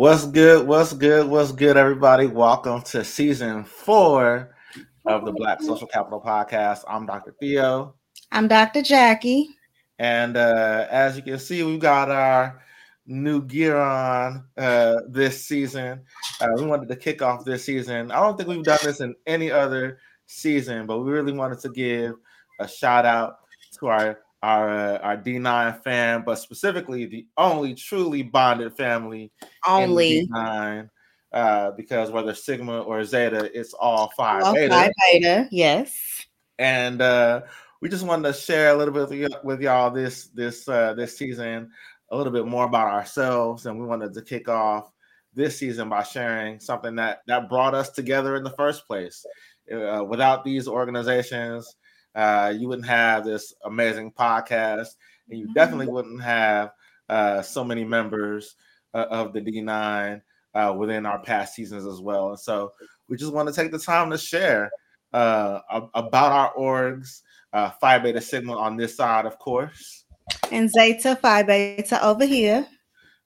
[0.00, 0.66] What's good?
[0.66, 1.28] What's good?
[1.28, 2.26] What's good, everybody?
[2.26, 4.56] Welcome to season four
[5.04, 6.84] of the Black Social Capital Podcast.
[6.88, 7.34] I'm Dr.
[7.38, 7.94] Theo.
[8.32, 8.80] I'm Dr.
[8.80, 9.50] Jackie.
[9.98, 12.62] And uh, as you can see, we've got our
[13.04, 16.00] new gear on uh, this season.
[16.40, 18.10] Uh, we wanted to kick off this season.
[18.10, 21.68] I don't think we've done this in any other season, but we really wanted to
[21.68, 22.14] give
[22.58, 23.40] a shout out
[23.78, 29.30] to our our uh, our D9 fan, but specifically the only truly bonded family
[29.66, 30.90] Only in D9.
[31.32, 34.38] Uh, because whether Sigma or Zeta, it's all Phi.
[34.38, 34.74] Well, beta.
[34.74, 36.26] Phi Beta, yes.
[36.58, 37.42] and uh,
[37.80, 40.94] we just wanted to share a little bit with, y- with y'all this this uh,
[40.94, 41.70] this season,
[42.10, 44.90] a little bit more about ourselves, and we wanted to kick off
[45.32, 49.24] this season by sharing something that that brought us together in the first place.
[49.72, 51.76] Uh, without these organizations,
[52.14, 54.88] uh, you wouldn't have this amazing podcast,
[55.28, 56.72] and you definitely wouldn't have
[57.08, 58.56] uh, so many members
[58.94, 60.20] uh, of the D9
[60.54, 62.30] uh, within our past seasons as well.
[62.30, 62.72] And so
[63.08, 64.70] we just want to take the time to share
[65.12, 65.60] uh,
[65.94, 67.22] about our orgs,
[67.52, 70.04] uh, Phi Beta Sigma on this side, of course,
[70.52, 72.66] And Zeta Phi Beta over here.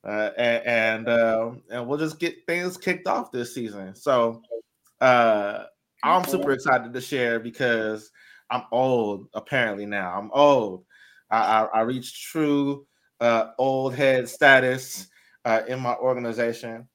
[0.06, 3.94] uh, and and, uh, and we'll just get things kicked off this season.
[3.94, 4.42] So
[5.00, 5.64] uh,
[6.02, 8.10] I'm super excited to share because
[8.50, 9.28] I'm old.
[9.34, 10.84] Apparently now I'm old.
[11.30, 12.86] I, I, I reached true
[13.20, 15.08] uh, old head status
[15.44, 16.88] uh, in my organization.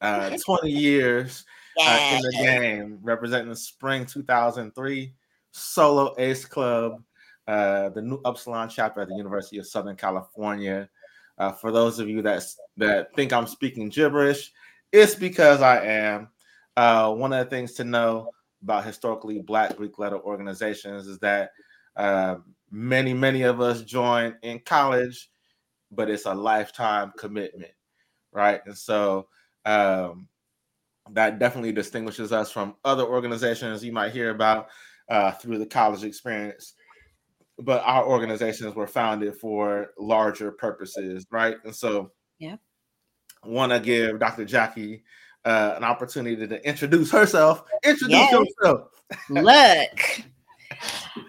[0.00, 1.44] Uh, 20 years
[1.86, 5.14] uh, in the game, representing the spring 2003
[5.52, 7.02] solo ace club,
[7.46, 10.88] uh, the Nu Upsilon chapter at the University of Southern California.
[11.38, 12.44] Uh, for those of you that
[12.76, 14.52] that think I'm speaking gibberish,
[14.92, 16.28] it's because I am.
[16.76, 18.30] Uh, one of the things to know
[18.64, 21.50] about historically Black Greek letter organizations is that
[21.96, 22.36] uh,
[22.70, 25.30] many, many of us join in college,
[25.92, 27.72] but it's a lifetime commitment,
[28.32, 28.60] right?
[28.66, 29.28] And so
[29.66, 30.28] um,
[31.10, 34.68] that definitely distinguishes us from other organizations you might hear about
[35.10, 36.72] uh, through the college experience.
[37.58, 41.56] But our organizations were founded for larger purposes, right?
[41.64, 42.56] And so, Yeah.
[43.44, 44.46] want to give Dr.
[44.46, 45.04] Jackie
[45.44, 47.64] uh, an opportunity to introduce herself.
[47.84, 48.32] Introduce Yes.
[48.32, 48.88] yourself.
[49.30, 50.22] Look,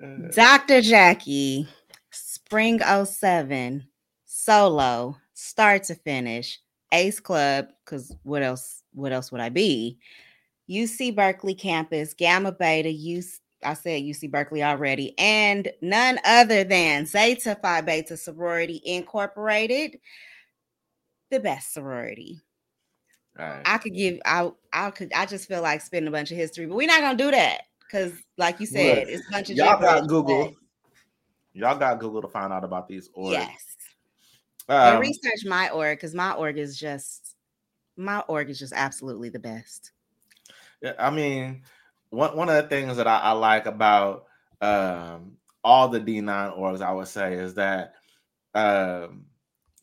[0.00, 0.80] Uh, Dr.
[0.80, 1.66] Jackie,
[2.10, 3.84] Spring 07,
[4.26, 6.60] solo, start to finish,
[6.92, 8.84] Ace Club, because what else?
[8.92, 9.98] What else would I be?
[10.70, 17.04] UC Berkeley campus, Gamma Beta, UC, I said UC Berkeley already, and none other than
[17.04, 19.98] Zeta Phi Beta Sorority Incorporated,
[21.32, 22.40] the best sorority.
[23.38, 23.62] Right.
[23.64, 26.66] I could give I I could I just feel like spending a bunch of history,
[26.66, 29.56] but we're not gonna do that because, like you said, Look, it's a bunch of
[29.56, 30.54] Y'all got Google.
[31.54, 33.32] Y'all got Google to find out about these orgs.
[33.32, 33.76] Yes,
[34.68, 37.36] and Um, research my org because my org is just
[37.96, 39.92] my org is just absolutely the best.
[40.82, 41.62] Yeah, I mean,
[42.10, 44.26] one one of the things that I, I like about
[44.60, 47.94] um, all the D9 orgs, I would say, is that
[48.54, 49.26] um,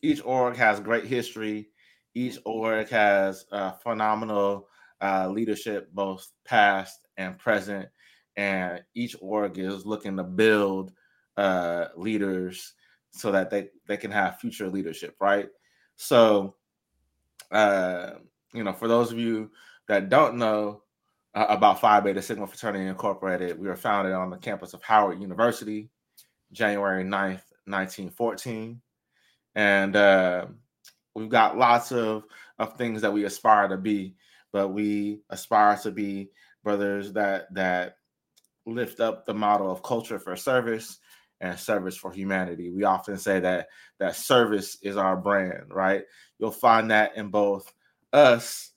[0.02, 1.68] each org has great history.
[2.16, 4.68] Each org has uh, phenomenal
[5.02, 7.90] uh, leadership, both past and present,
[8.38, 10.92] and each org is looking to build
[11.36, 12.72] uh, leaders
[13.10, 15.50] so that they they can have future leadership, right?
[15.96, 16.54] So,
[17.52, 18.12] uh,
[18.54, 19.50] you know, for those of you
[19.86, 20.84] that don't know
[21.34, 25.20] uh, about Phi Beta Sigma Fraternity Incorporated, we were founded on the campus of Howard
[25.20, 25.90] University,
[26.50, 28.80] January 9th, 1914.
[29.54, 30.46] And uh,
[31.16, 32.24] we've got lots of,
[32.58, 34.14] of things that we aspire to be,
[34.52, 36.28] but we aspire to be
[36.62, 37.96] brothers that that
[38.66, 40.98] lift up the model of culture for service
[41.40, 42.70] and service for humanity.
[42.70, 43.68] We often say that
[43.98, 46.02] that service is our brand, right?
[46.38, 47.72] You'll find that in both
[48.12, 48.72] us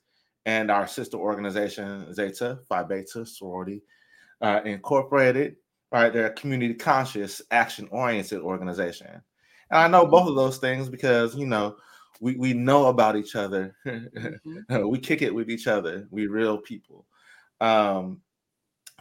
[0.45, 3.81] and our sister organization Zeta Phi Beta sorority
[4.41, 5.57] uh, Incorporated,
[5.91, 6.13] right?
[6.13, 9.07] They're a community conscious, action oriented organization.
[9.71, 11.75] And I know both of those things because, you know,
[12.19, 13.75] we, we know about each other.
[13.85, 14.89] Mhm.
[14.89, 16.07] we kick it with each other.
[16.11, 17.05] We real people.
[17.61, 18.21] Um,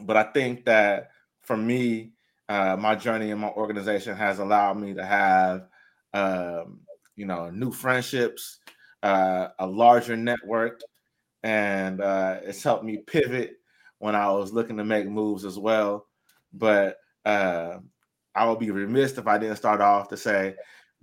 [0.03, 1.11] but I think that
[1.43, 2.13] for me,
[2.49, 5.69] uh, my journey in my organization has allowed me to have,
[6.15, 6.81] um,
[7.17, 8.59] you know, new friendships,
[9.03, 10.81] uh, a larger network,
[11.43, 13.59] and uh, it's helped me pivot
[13.99, 16.07] when I was looking to make moves as well.
[16.53, 17.79] But uh,
[18.35, 20.57] I would be remiss if I didn't start off to say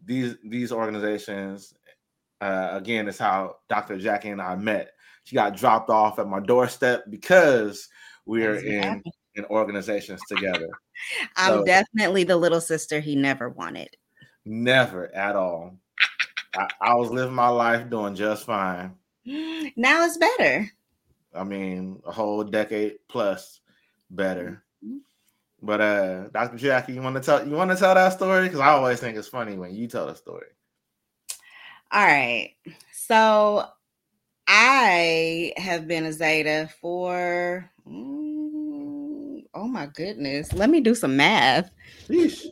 [0.04, 1.74] these these organizations.
[2.46, 3.98] Uh, again, is how Dr.
[3.98, 4.92] Jackie and I met.
[5.24, 7.88] She got dropped off at my doorstep because
[8.26, 9.02] we are in
[9.36, 10.70] in organizations together.
[11.36, 13.90] I'm So- definitely the little sister he never wanted.
[14.46, 15.80] Never at all.
[16.56, 18.94] I, I was living my life doing just fine.
[19.76, 20.70] Now it's better.
[21.34, 23.60] I mean, a whole decade plus
[24.12, 24.64] better.
[24.86, 25.00] Mhm.
[25.64, 26.58] But uh Dr.
[26.58, 28.44] Jackie, you want to tell you want to tell that story?
[28.44, 30.46] Because I always think it's funny when you tell the story.
[31.96, 32.52] All right.
[32.92, 33.66] So
[34.50, 40.52] I have been a Zeta for, mm, oh my goodness.
[40.52, 41.72] Let me do some math.
[42.10, 42.48] Sheesh.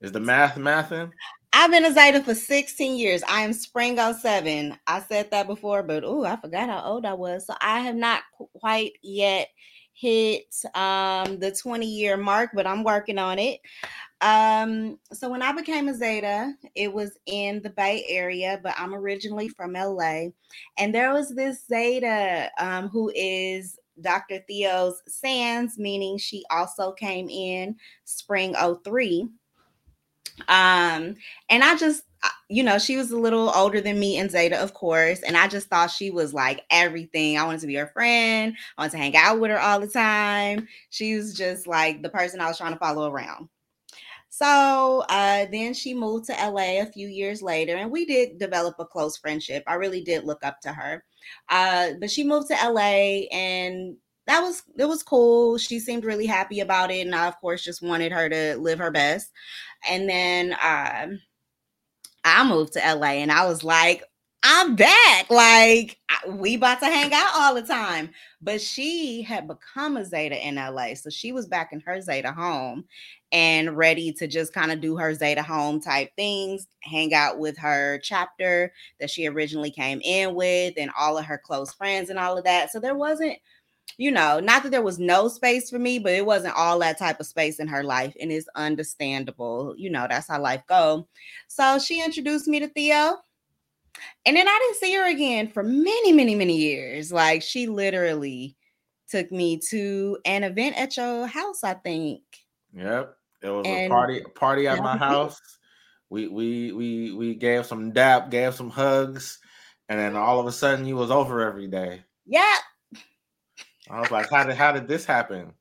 [0.00, 1.10] Is the math mathing?
[1.52, 3.24] I've been a Zeta for 16 years.
[3.28, 4.78] I am spring on 07.
[4.86, 7.44] I said that before, but oh, I forgot how old I was.
[7.44, 8.22] So I have not
[8.60, 9.48] quite yet
[9.94, 13.58] hit um, the 20 year mark, but I'm working on it.
[14.20, 18.94] Um, so when I became a Zeta, it was in the Bay Area, but I'm
[18.94, 20.28] originally from LA.
[20.76, 24.40] And there was this Zeta um, who is Dr.
[24.48, 28.54] Theo's Sands, meaning she also came in spring
[28.84, 29.28] 03
[30.46, 31.16] um
[31.50, 32.04] and i just
[32.48, 35.48] you know she was a little older than me and zeta of course and i
[35.48, 38.98] just thought she was like everything i wanted to be her friend i wanted to
[38.98, 42.56] hang out with her all the time she was just like the person i was
[42.56, 43.48] trying to follow around
[44.38, 48.76] so uh, then she moved to la a few years later and we did develop
[48.78, 49.64] a close friendship.
[49.66, 51.02] I really did look up to her.
[51.48, 53.96] Uh, but she moved to la and
[54.28, 55.58] that was it was cool.
[55.58, 58.78] She seemed really happy about it and i of course just wanted her to live
[58.78, 59.32] her best.
[59.90, 61.20] And then um,
[62.24, 64.04] I moved to LA and I was like,
[64.42, 65.30] I'm back.
[65.30, 68.10] Like, we about to hang out all the time.
[68.40, 70.94] But she had become a Zeta in LA.
[70.94, 72.84] So she was back in her Zeta home
[73.32, 77.58] and ready to just kind of do her Zeta home type things, hang out with
[77.58, 82.18] her chapter that she originally came in with and all of her close friends and
[82.18, 82.70] all of that.
[82.70, 83.38] So there wasn't
[83.96, 86.98] you know, not that there was no space for me, but it wasn't all that
[86.98, 89.74] type of space in her life, and it's understandable.
[89.76, 91.08] You know, that's how life go.
[91.48, 93.16] So she introduced me to Theo,
[94.26, 97.12] and then I didn't see her again for many, many, many years.
[97.12, 98.56] Like she literally
[99.08, 102.22] took me to an event at your house, I think.
[102.74, 103.14] Yep.
[103.42, 105.40] It was a party a party at my house.
[106.10, 109.38] We we we we gave some dap, gave some hugs,
[109.88, 112.02] and then all of a sudden you was over every day.
[112.26, 112.58] Yep.
[113.90, 115.52] I was like, how did how did this happen?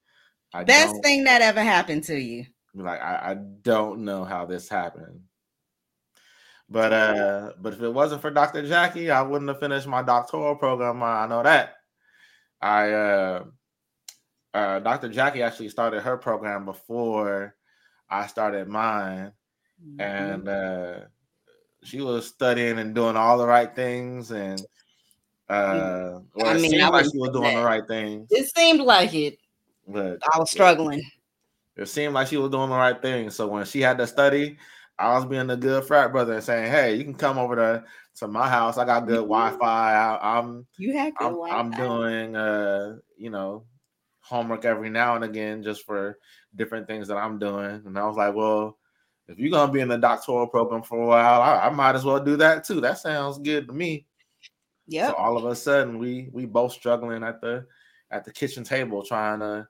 [0.53, 2.45] I best thing that ever happened to you.
[2.73, 5.21] like I, I don't know how this happened.
[6.69, 8.67] But uh but if it wasn't for Dr.
[8.67, 11.01] Jackie, I wouldn't have finished my doctoral program.
[11.01, 11.75] I know that.
[12.61, 13.43] I uh
[14.53, 15.09] uh Dr.
[15.09, 17.55] Jackie actually started her program before
[18.09, 19.31] I started mine.
[19.85, 20.01] Mm-hmm.
[20.01, 20.99] And uh
[21.83, 24.59] she was studying and doing all the right things and
[25.47, 28.45] uh well, I it mean, seemed I like she was doing the right things, it
[28.57, 29.37] seemed like it.
[29.87, 31.01] but I was struggling.
[31.77, 33.29] it seemed like she was doing the right thing.
[33.29, 34.57] So when she had to study,
[34.99, 37.83] I was being a good frat brother and saying, "Hey, you can come over to
[38.15, 38.77] to my house.
[38.77, 39.29] I got good Mhm.
[39.29, 39.93] Wi-Fi.
[39.93, 43.65] I, I'm You have good I'm, I'm doing uh you know
[44.21, 46.17] homework every now and again just for
[46.55, 48.77] different things that I'm doing." And I was like, "Well,
[49.27, 52.03] if you're gonna be in the doctoral program for a while, I, I might as
[52.05, 52.81] well do that too.
[52.81, 54.07] That sounds good to me."
[54.87, 55.09] Yeah.
[55.09, 57.67] So all of a sudden, we we both struggling at the
[58.09, 59.67] at the kitchen table trying to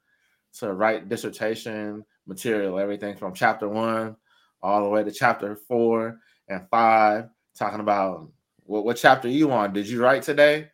[0.60, 4.15] to write dissertation material, everything from chapter one
[4.62, 8.30] all the way to chapter four and five, talking about
[8.64, 9.74] what, what chapter you on.
[9.74, 10.70] Did you write today?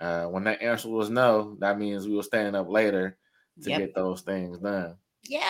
[0.00, 3.18] Uh, when that answer was no, that means we were staying up later
[3.62, 3.78] to Yep.
[3.80, 4.96] get those things done.
[5.24, 5.42] Yep.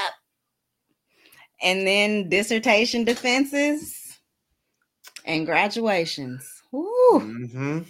[1.60, 4.18] And then dissertation defenses
[5.24, 6.62] and graduations.
[6.72, 7.80] Woo, hmm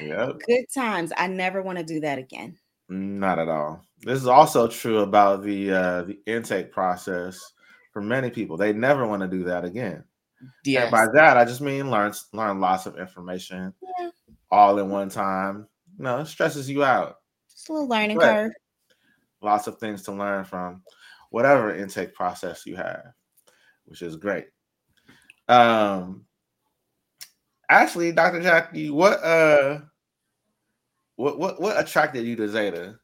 [0.00, 0.38] Yep.
[0.46, 1.12] good times.
[1.16, 2.56] I never want to do that again.
[2.88, 3.82] Not at all.
[4.02, 7.52] This is also true about the uh, the intake process
[7.94, 8.58] for many people.
[8.58, 10.04] They never want to do that again.
[10.66, 14.10] And by that, I just mean learn learn lots of information Yeah.
[14.50, 15.66] all in one time.
[15.96, 17.20] You know, it stresses you out.
[17.50, 18.52] Just a little learning But- curve.
[19.40, 20.82] lots of things to learn from
[21.30, 23.12] whatever intake process you have,
[23.84, 24.48] which is great.
[25.48, 26.26] Um,
[27.70, 28.40] actually, Dr.
[28.42, 29.80] Jackie, what uh,
[31.16, 32.98] what what what attracted you to Zeta?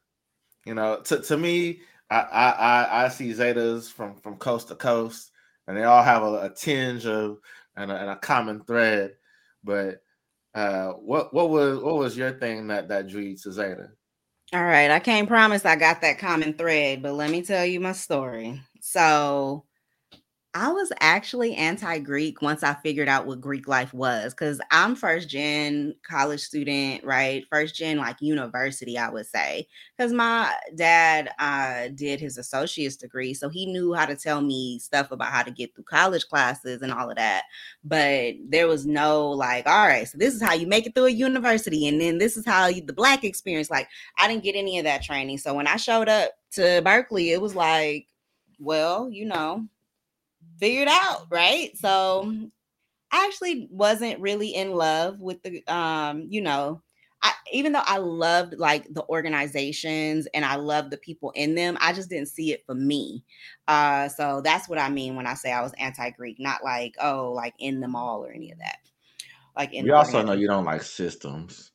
[0.65, 5.31] You know, to, to me, I, I I see Zetas from from coast to coast,
[5.67, 7.37] and they all have a, a tinge of
[7.75, 9.15] and a, and a common thread.
[9.63, 10.01] But
[10.53, 13.89] uh, what what was what was your thing that that drew you to Zeta?
[14.53, 17.79] All right, I can't promise I got that common thread, but let me tell you
[17.79, 18.61] my story.
[18.81, 19.63] So
[20.53, 24.97] I was actually anti Greek once I figured out what Greek life was because I'm
[24.97, 27.45] first gen college student, right?
[27.49, 29.69] First gen, like university, I would say.
[29.95, 33.33] Because my dad uh, did his associate's degree.
[33.33, 36.81] So he knew how to tell me stuff about how to get through college classes
[36.81, 37.43] and all of that.
[37.85, 41.05] But there was no, like, all right, so this is how you make it through
[41.05, 41.87] a university.
[41.87, 43.71] And then this is how you, the Black experience.
[43.71, 43.87] Like,
[44.19, 45.37] I didn't get any of that training.
[45.37, 48.07] So when I showed up to Berkeley, it was like,
[48.59, 49.65] well, you know,
[50.61, 51.77] figured out, right?
[51.77, 52.33] So
[53.11, 56.81] I actually wasn't really in love with the um, you know,
[57.21, 61.77] I even though I loved like the organizations and I loved the people in them,
[61.81, 63.25] I just didn't see it for me.
[63.67, 67.33] Uh so that's what I mean when I say I was anti-Greek, not like, oh,
[67.33, 68.77] like in them all or any of that.
[69.57, 71.70] Like in We also know you don't like systems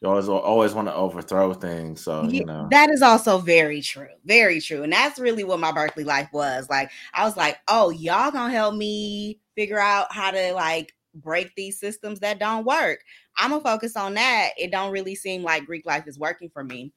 [0.00, 2.02] you always always want to overthrow things.
[2.02, 5.72] So you know that is also very true, very true, and that's really what my
[5.72, 6.68] Berkeley life was.
[6.68, 11.54] Like I was like, oh, y'all gonna help me figure out how to like break
[11.54, 13.00] these systems that don't work.
[13.36, 14.50] I'm gonna focus on that.
[14.58, 16.92] It don't really seem like Greek life is working for me.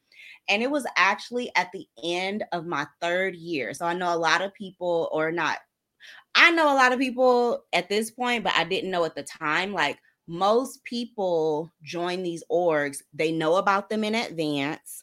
[0.48, 3.74] And it was actually at the end of my third year.
[3.74, 5.58] So I know a lot of people, or not,
[6.34, 9.22] I know a lot of people at this point, but I didn't know at the
[9.22, 9.98] time, like
[10.28, 15.02] most people join these orgs, they know about them in advance.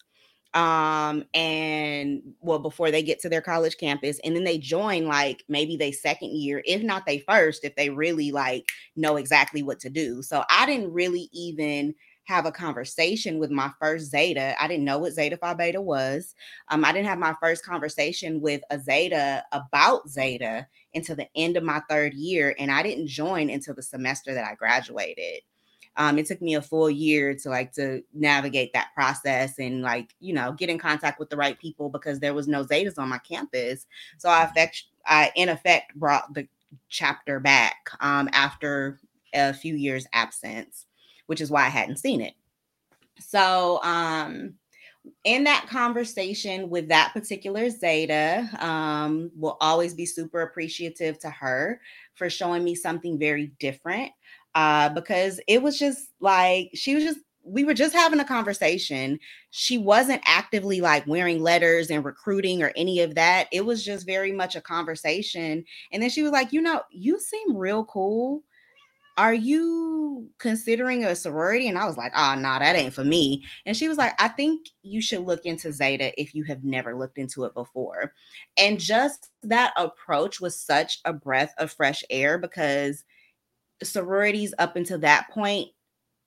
[0.53, 5.43] Um, and well, before they get to their college campus, and then they join like
[5.49, 8.65] maybe they second year, if not they first, if they really like
[8.95, 10.21] know exactly what to do.
[10.21, 11.93] So I didn't really even
[12.25, 14.55] have a conversation with my first Zeta.
[14.61, 16.35] I didn't know what Zeta Phi Beta was.
[16.69, 21.57] Um, I didn't have my first conversation with a Zeta about Zeta until the end
[21.57, 25.41] of my third year, and I didn't join until the semester that I graduated.
[25.97, 30.13] Um, it took me a full year to like to navigate that process and like
[30.19, 33.09] you know get in contact with the right people because there was no Zetas on
[33.09, 33.85] my campus.
[34.17, 36.47] So I effect I in effect brought the
[36.89, 38.99] chapter back um, after
[39.33, 40.85] a few years absence
[41.27, 42.33] which is why I hadn't seen it.
[43.19, 44.55] So, um,
[45.23, 51.79] in that conversation with that particular Zeta, um, will always be super appreciative to her
[52.15, 54.11] for showing me something very different.
[54.53, 59.19] Uh, because it was just like she was just we were just having a conversation.
[59.51, 63.47] She wasn't actively like wearing letters and recruiting or any of that.
[63.51, 65.63] It was just very much a conversation.
[65.91, 68.43] And then she was like, You know, you seem real cool
[69.17, 71.67] are you considering a sorority?
[71.67, 73.45] And I was like, oh, no, nah, that ain't for me.
[73.65, 76.97] And she was like, I think you should look into Zeta if you have never
[76.97, 78.13] looked into it before.
[78.57, 83.03] And just that approach was such a breath of fresh air because
[83.83, 85.69] sororities up until that point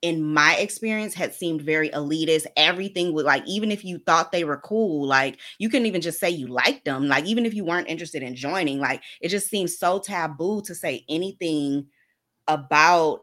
[0.00, 4.44] in my experience had seemed very elitist everything would like even if you thought they
[4.44, 7.64] were cool like you couldn't even just say you liked them like even if you
[7.64, 11.84] weren't interested in joining like it just seems so taboo to say anything
[12.48, 13.20] about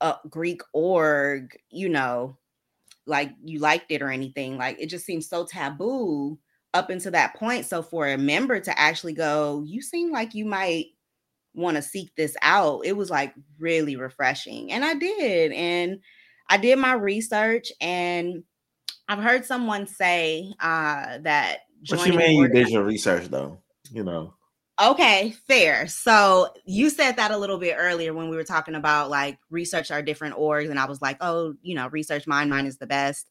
[0.00, 2.36] a Greek org, you know,
[3.06, 4.56] like you liked it or anything.
[4.56, 6.38] Like it just seems so taboo
[6.72, 7.66] up until that point.
[7.66, 10.86] So for a member to actually go, you seem like you might
[11.54, 14.70] want to seek this out, it was like really refreshing.
[14.70, 15.52] And I did.
[15.52, 16.00] And
[16.48, 18.44] I did my research and
[19.08, 23.58] I've heard someone say uh that what you mean you did your research though,
[23.90, 24.34] you know.
[24.80, 25.86] Okay, fair.
[25.88, 29.90] So you said that a little bit earlier when we were talking about like research
[29.90, 32.86] our different orgs, and I was like, oh, you know, research mine, mine is the
[32.86, 33.30] best.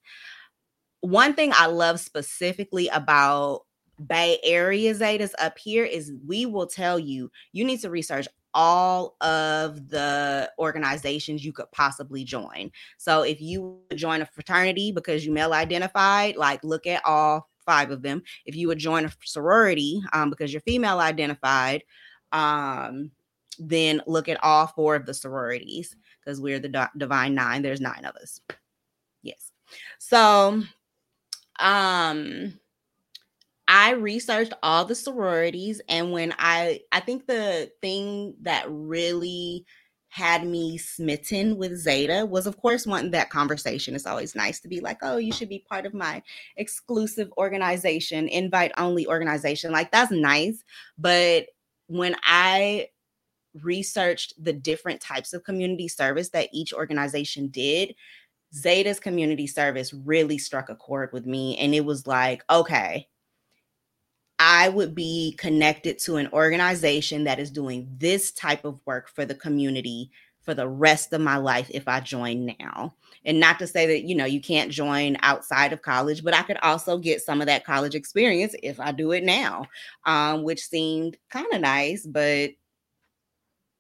[1.02, 3.62] One thing I love specifically about
[4.06, 9.16] Bay Area Zetas up here is we will tell you you need to research all
[9.22, 12.72] of the organizations you could possibly join.
[12.98, 17.92] So if you join a fraternity because you male identified, like look at all five
[17.92, 18.24] of them.
[18.46, 21.84] If you would join a sorority um, because you're female identified,
[22.32, 23.12] um,
[23.58, 27.62] then look at all four of the sororities because we're the divine nine.
[27.62, 28.40] There's nine of us.
[29.22, 29.52] Yes.
[29.98, 30.64] So,
[31.60, 32.60] um,
[33.68, 39.66] I researched all the sororities, and when I, I think the thing that really
[40.10, 43.96] had me smitten with Zeta was, of course, wanting that conversation.
[43.96, 46.24] It's always nice to be like, oh, you should be part of my
[46.58, 49.72] exclusive organization, invite only organization.
[49.72, 50.64] Like, that's nice.
[50.98, 51.48] But
[51.88, 52.88] when I
[53.62, 57.94] researched the different types of community service that each organization did,
[58.54, 61.56] Zeta's community service really struck a chord with me.
[61.58, 63.09] And it was like, okay,
[64.52, 69.24] I would be connected to an organization that is doing this type of work for
[69.24, 70.10] the community
[70.42, 72.96] for the rest of my life if I join now.
[73.26, 76.42] And not to say that, you know, you can't join outside of college, but I
[76.42, 79.66] could also get some of that college experience if I do it now,
[80.08, 82.50] um, which seemed kind of nice, but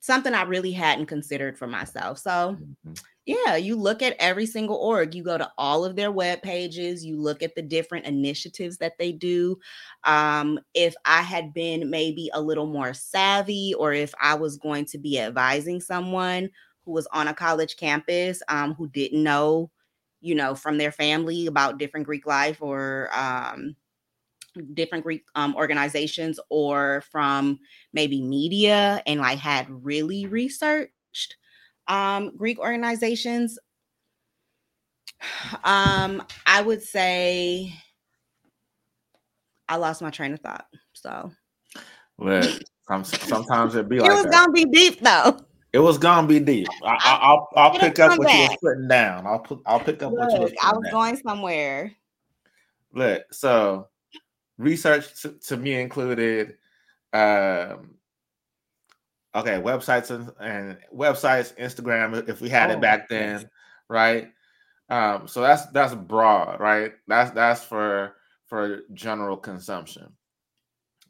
[0.01, 2.19] something I really hadn't considered for myself.
[2.19, 2.93] So, mm-hmm.
[3.29, 7.05] Yeah, you look at every single org, you go to all of their web pages,
[7.05, 9.57] you look at the different initiatives that they do.
[10.03, 14.86] Um, if I had been maybe a little more savvy, or if I was going
[14.86, 16.50] to be advising someone
[16.86, 19.69] who was on a college campus um, who didn't know,
[20.21, 23.75] you know, from their family about different Greek life or, um,
[24.74, 27.59] different Greek um, organizations or from
[27.93, 31.36] maybe media and like had really researched
[31.89, 33.60] um, Greek organizations,
[35.63, 37.74] um, I would say
[39.67, 40.65] I lost my train of thought.
[40.93, 41.31] So,
[42.17, 42.48] well,
[43.03, 44.31] sometimes it be it like it was that.
[44.31, 45.38] gonna be deep though.
[45.74, 46.67] It was gonna be deep.
[46.84, 46.93] I,
[47.34, 48.50] will I'll It'll pick up what you back.
[48.50, 49.27] was putting down.
[49.27, 50.91] I'll put I'll pick up what you was Look, I was down.
[50.91, 51.91] going somewhere.
[52.93, 53.88] Look, so
[54.58, 56.55] research to, to me included
[57.13, 57.96] um
[59.36, 63.50] okay, websites and, and websites, Instagram if we had Oh, it back then,
[63.89, 64.29] right?
[64.89, 66.93] Um, so that's that's broad, right?
[67.07, 68.15] That's that's for
[68.48, 70.13] for general consumption,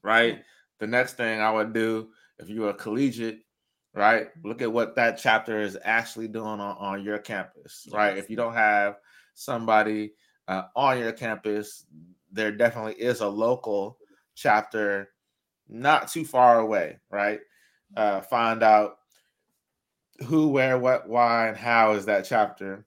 [0.04, 0.44] right?
[0.80, 2.10] The next thing I would do
[2.40, 3.40] if you were a collegiate,
[3.94, 4.28] right?
[4.44, 8.16] Look at what that chapter is actually doing on, on your campus, right?
[8.16, 8.24] Yes.
[8.24, 8.98] If you don't have
[9.34, 10.14] somebody
[10.48, 11.86] uh, on your campus,
[12.32, 13.98] there definitely is a local
[14.36, 15.10] chapter
[15.68, 17.40] not too far away, right?
[17.96, 18.98] Uh, find out
[20.26, 22.86] who, where, what, why, and how is that chapter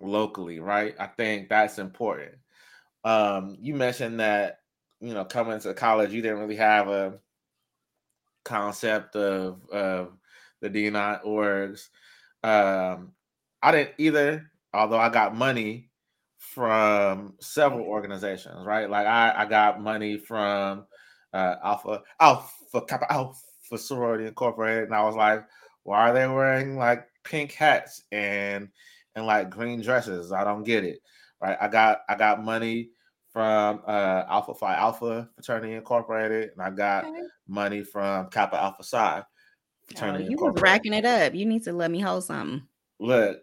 [0.00, 0.94] locally, right?
[0.98, 2.34] I think that's important.
[3.04, 4.60] Um, you mentioned that
[5.00, 7.18] you know coming to college, you didn't really have a
[8.44, 10.16] concept of of
[10.60, 11.88] the D9 orgs.
[12.42, 13.12] Um,
[13.62, 15.90] I didn't either, although I got money
[16.38, 18.88] from several organizations, right?
[18.88, 20.86] Like I, I got money from
[21.32, 25.44] uh, Alpha Alpha Kappa Alpha For sorority Incorporated, and I was like,
[25.82, 28.68] why are they wearing like pink hats and
[29.14, 30.32] and like green dresses?
[30.32, 31.00] I don't get it,
[31.40, 31.56] right?
[31.60, 32.90] I got I got money
[33.30, 37.22] from uh, Alpha Phi Alpha Fraternity Incorporated, and I got Okay.
[37.48, 39.22] money from Kappa Alpha Psi
[39.98, 40.62] Oh, you was Incorporated.
[40.62, 41.34] racking it up.
[41.34, 42.66] You need to let me hold something.
[42.98, 43.38] Look,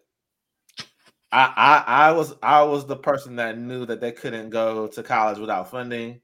[1.32, 5.04] I, I I was I was the person that knew that they couldn't go to
[5.04, 6.22] college without funding,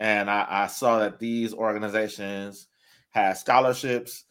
[0.00, 2.66] and I, I saw that these organizations
[3.12, 4.24] had scholarships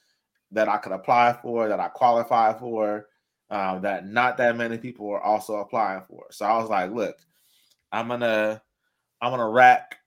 [0.51, 3.07] that I could apply for, that I qualified for,
[3.49, 6.25] uh, that not that many people were also applying for.
[6.31, 7.15] So I was like, look,
[7.91, 8.61] I'm gonna
[9.21, 9.97] I'm gonna rack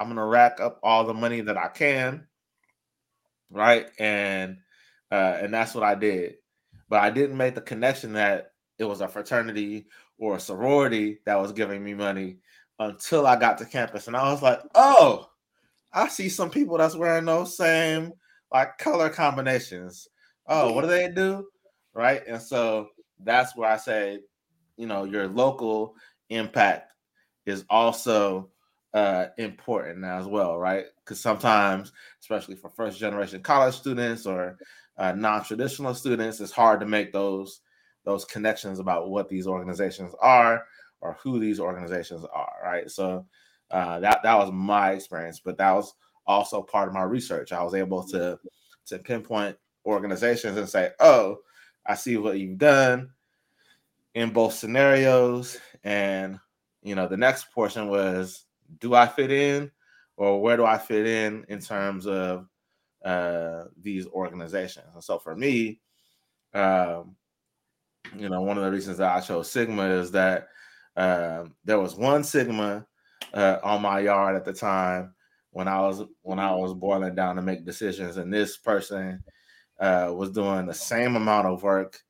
[0.00, 2.26] I'm gonna rack up all the money that I can,
[3.50, 3.88] right?
[3.98, 4.58] And
[5.10, 6.34] uh, and that's what I did.
[6.88, 9.86] But I didn't make the connection that it was a fraternity
[10.18, 12.38] or a sorority that was giving me money
[12.78, 14.06] until I got to campus.
[14.06, 15.28] And I was like, oh,
[15.92, 18.12] I see some people that's wearing those same
[18.52, 20.08] like color combinations.
[20.46, 21.46] Oh, what do they do?
[21.94, 22.22] Right.
[22.26, 22.88] And so
[23.20, 24.20] that's where I say,
[24.76, 25.94] you know, your local
[26.30, 26.92] impact
[27.46, 28.50] is also
[28.94, 30.84] uh important now as well, right?
[30.98, 34.58] Because sometimes, especially for first generation college students or
[34.98, 37.60] uh, non-traditional students, it's hard to make those
[38.04, 40.64] those connections about what these organizations are
[41.00, 42.90] or who these organizations are, right?
[42.90, 43.26] So
[43.70, 45.94] uh, that that was my experience, but that was
[46.26, 47.52] also part of my research.
[47.52, 48.38] I was able to
[48.86, 49.56] to pinpoint
[49.86, 51.38] organizations and say, "Oh,
[51.86, 53.10] I see what you've done
[54.14, 56.38] in both scenarios." And
[56.82, 58.44] you know, the next portion was,
[58.80, 59.70] "Do I fit in,
[60.16, 62.48] or where do I fit in in terms of
[63.04, 65.80] uh, these organizations?" And so for me,
[66.54, 67.16] um,
[68.16, 70.48] you know, one of the reasons that I chose Sigma is that
[70.96, 72.86] um, there was one Sigma
[73.32, 75.14] uh, on my yard at the time
[75.52, 79.22] when I was when I was boiling down to make decisions, and this person
[79.80, 82.00] uh, was doing the same amount of work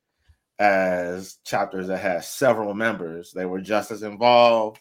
[0.59, 3.31] as chapters that had several members.
[3.33, 4.79] They were just as involved.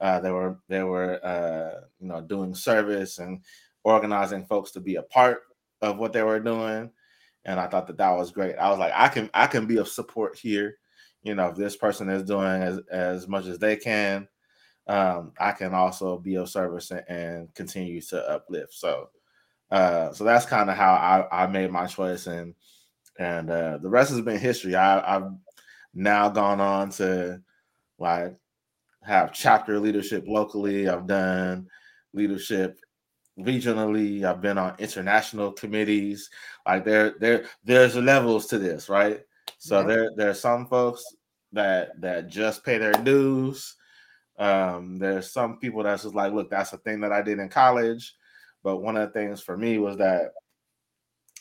[0.00, 3.40] Uh, they were they were uh, you know doing service and
[3.84, 5.42] organizing folks to be a part
[5.82, 6.90] of what they were doing.
[7.44, 8.56] and I thought that that was great.
[8.56, 10.78] I was like, I can I can be of support here.
[11.22, 14.28] You know, if this person is doing as as much as they can,
[14.86, 18.74] um, I can also be of service and, and continue to uplift.
[18.74, 19.08] So,
[19.70, 22.54] uh, so that's kind of how I, I made my choice, and
[23.18, 24.74] and uh, the rest has been history.
[24.74, 25.30] I, I've
[25.94, 27.40] now gone on to
[27.98, 28.36] like
[29.02, 30.88] have chapter leadership locally.
[30.88, 31.68] I've done
[32.12, 32.78] leadership
[33.38, 34.24] regionally.
[34.24, 36.30] I've been on international committees.
[36.66, 39.20] Like there, there, there's levels to this, right?
[39.58, 39.86] So yeah.
[39.86, 41.04] there, there are some folks
[41.52, 43.76] that that just pay their dues.
[44.38, 47.48] Um, there's some people that's just like, look, that's a thing that I did in
[47.48, 48.14] college.
[48.62, 50.32] But one of the things for me was that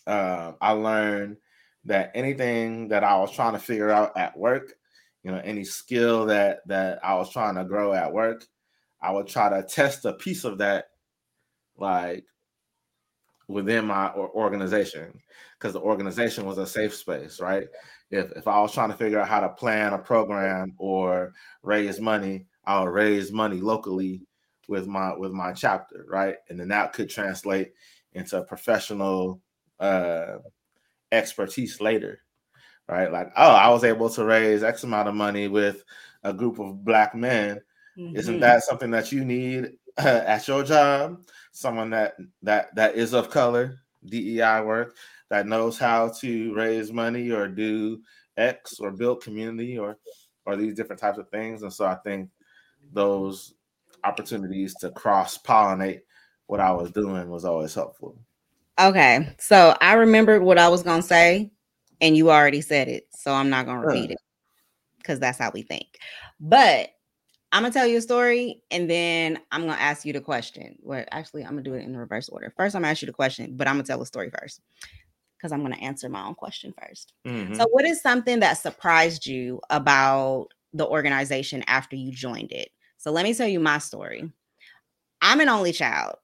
[0.05, 1.37] uh, I learned
[1.85, 4.73] that anything that I was trying to figure out at work,
[5.23, 8.45] you know, any skill that that I was trying to grow at work,
[9.01, 10.87] I would try to test a piece of that
[11.77, 12.25] like
[13.47, 15.19] within my organization
[15.57, 17.67] because the organization was a safe space, right?
[18.11, 21.99] If if I was trying to figure out how to plan a program or raise
[21.99, 24.21] money, I'll raise money locally
[24.67, 26.35] with my with my chapter, right?
[26.49, 27.73] And then that could translate
[28.13, 29.41] into professional
[29.79, 30.37] uh
[31.11, 32.21] expertise later,
[32.87, 33.11] right?
[33.11, 35.83] Like, oh, I was able to raise X amount of money with
[36.23, 37.61] a group of black men.
[37.97, 38.17] Mm-hmm.
[38.17, 41.21] Isn't that something that you need uh, at your job?
[41.51, 44.95] Someone that that that is of color, DEI work,
[45.29, 48.01] that knows how to raise money or do
[48.37, 49.97] X or build community or
[50.45, 51.61] or these different types of things.
[51.61, 52.29] And so I think
[52.93, 53.53] those
[54.03, 56.01] opportunities to cross pollinate
[56.47, 58.17] what I was doing was always helpful.
[58.79, 59.33] Okay.
[59.39, 61.51] So I remembered what I was going to say,
[62.01, 63.07] and you already said it.
[63.11, 64.17] So I'm not going to repeat it
[64.97, 65.87] because that's how we think.
[66.39, 66.89] But
[67.51, 70.21] I'm going to tell you a story and then I'm going to ask you the
[70.21, 70.75] question.
[70.81, 72.51] Well, actually, I'm going to do it in the reverse order.
[72.57, 74.31] First, I'm going to ask you the question, but I'm going to tell the story
[74.39, 74.59] first
[75.37, 77.53] because I'm going to answer my own question 1st mm-hmm.
[77.55, 82.69] So, what is something that surprised you about the organization after you joined it?
[83.03, 84.31] So, let me tell you my story.
[85.21, 86.15] I'm an only child.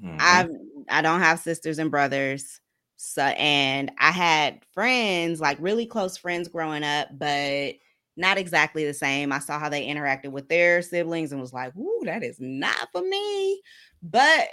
[0.00, 0.16] Mm-hmm.
[0.20, 0.48] I
[0.88, 2.60] I don't have sisters and brothers.
[2.94, 7.74] So and I had friends, like really close friends growing up, but
[8.16, 9.32] not exactly the same.
[9.32, 12.88] I saw how they interacted with their siblings and was like, "Ooh, that is not
[12.92, 13.60] for me."
[14.00, 14.48] But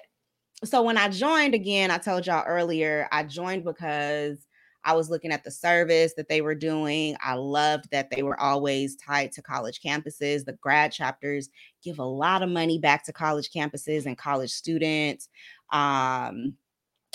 [0.65, 4.47] so when I joined again, I told y'all earlier, I joined because
[4.85, 7.15] I was looking at the service that they were doing.
[7.23, 10.45] I loved that they were always tied to college campuses.
[10.45, 11.49] The grad chapters
[11.83, 15.29] give a lot of money back to college campuses and college students.
[15.71, 16.55] Um,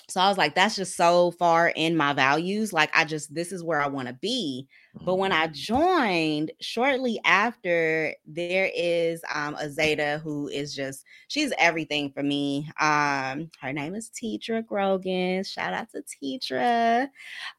[0.09, 2.73] so I was like, that's just so far in my values.
[2.73, 4.67] Like, I just, this is where I want to be.
[5.05, 5.53] But when I mm-hmm.
[5.53, 12.71] joined, shortly after, there is um, a Zeta who is just, she's everything for me.
[12.81, 15.45] Um, her name is Tidra Grogan.
[15.45, 17.11] Shout out to Tidra.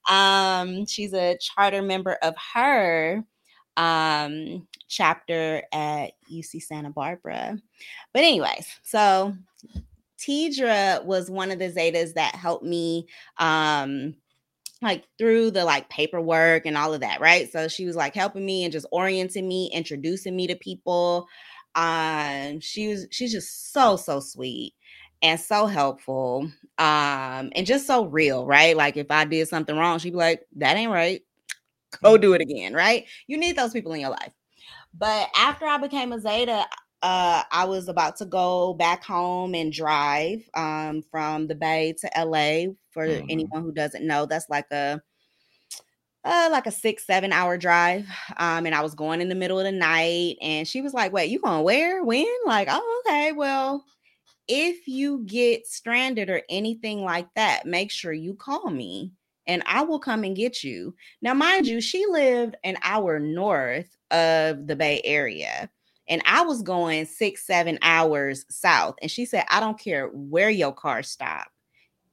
[0.10, 3.24] Um, she's a charter member of her
[3.78, 7.60] um, chapter at UC Santa Barbara.
[8.12, 9.36] But, anyways, so
[10.20, 14.16] Tidra was one of the Zetas that helped me um
[14.82, 17.52] like through the like paperwork and all of that, right?
[17.52, 21.28] So she was like helping me and just orienting me, introducing me to people.
[21.76, 24.74] Um, she was she's just so so sweet
[25.22, 26.50] and so helpful.
[26.78, 28.76] Um, and just so real, right?
[28.76, 31.22] Like if I did something wrong, she'd be like, "That ain't right.
[32.04, 33.06] Go do it again." Right?
[33.28, 34.32] You need those people in your life.
[34.98, 36.66] But after I became a Zeta,
[37.02, 42.10] uh, I was about to go back home and drive um, from the Bay to
[42.18, 42.74] LA.
[42.92, 43.28] For mm-hmm.
[43.30, 45.02] anyone who doesn't know, that's like a
[46.26, 48.06] uh, like a six seven hour drive.
[48.38, 51.14] Um, and I was going in the middle of the night, and she was like,
[51.14, 52.04] "Wait, you going where?
[52.04, 53.32] When?" Like, "Oh, okay.
[53.32, 53.86] Well,
[54.48, 59.14] if you get stranded or anything like that, make sure you call me."
[59.48, 60.94] and I will come and get you.
[61.24, 65.72] Now, mind you, she lived an hour north of the Bay Area
[66.10, 68.96] and I was going six, seven hours south.
[69.02, 71.48] And she said, I don't care where your car stop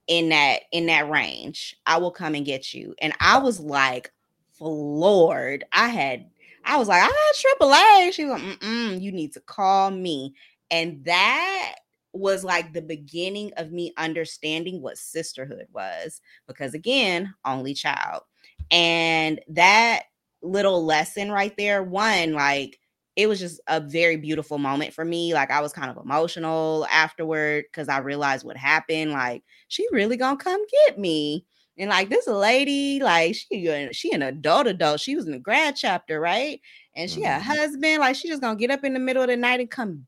[0.06, 1.74] in that in that range.
[1.86, 2.94] I will come and get you.
[3.00, 4.12] And I was like
[4.52, 5.64] floored.
[5.72, 6.26] I had
[6.64, 8.10] I was like, I got triple A.
[8.12, 10.34] She was like, Mm-mm, you need to call me.
[10.70, 11.76] And that
[12.12, 18.22] was like the beginning of me understanding what sisterhood was because again, only child.
[18.70, 20.04] And that
[20.42, 22.78] little lesson right there, one, like
[23.16, 25.34] it was just a very beautiful moment for me.
[25.34, 29.12] Like I was kind of emotional afterward because I realized what happened.
[29.12, 31.44] Like she really gonna come get me.
[31.78, 35.00] And like this lady, like she she an adult adult.
[35.00, 36.60] She was in the grad chapter, right?
[36.94, 37.40] And she mm-hmm.
[37.40, 38.00] had a husband.
[38.00, 40.06] Like she just gonna get up in the middle of the night and come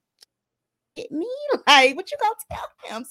[0.99, 1.27] get me?
[1.67, 3.07] Like, what you gonna tell him?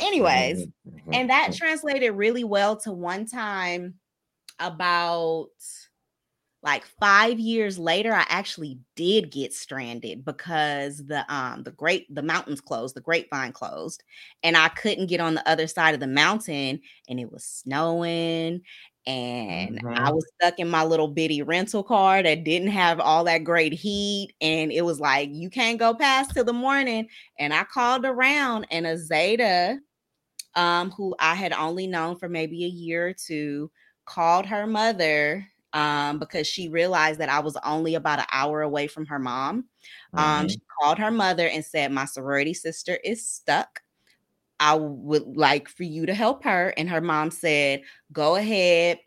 [0.00, 0.66] Anyways,
[1.12, 3.94] and that translated really well to one time
[4.58, 5.48] about
[6.66, 12.22] like five years later i actually did get stranded because the um the great the
[12.22, 14.02] mountains closed the grapevine closed
[14.42, 18.60] and i couldn't get on the other side of the mountain and it was snowing
[19.06, 20.12] and i Mhm.
[20.12, 24.34] was stuck in my little bitty rental car that didn't have all that great heat
[24.40, 28.66] and it was like you can't go past till the morning and i called around
[28.70, 29.78] and a zeta
[30.54, 33.70] um, who I had only known for maybe a year or two,
[34.06, 38.88] called her mother um, because she realized that I was only about an hour away
[38.88, 39.66] from her mom.
[40.16, 40.50] Um, Mhm.
[40.50, 43.82] she called her mother and said, My sorority sister is stuck.
[44.60, 46.72] I would like for you to help her.
[46.76, 49.00] And her mom said, Go ahead.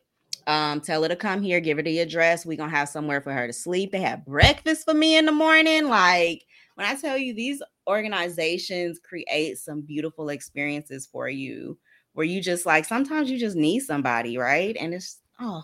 [0.48, 2.46] Um, tell her to come here, give her the address.
[2.46, 3.92] We're gonna have somewhere for her to sleep.
[3.92, 5.88] They have breakfast for me in the morning.
[5.88, 6.44] Like
[6.76, 11.78] when I tell you these organizations create some beautiful experiences for you
[12.14, 14.76] where you just like sometimes you just need somebody, right?
[14.80, 15.64] And it's oh,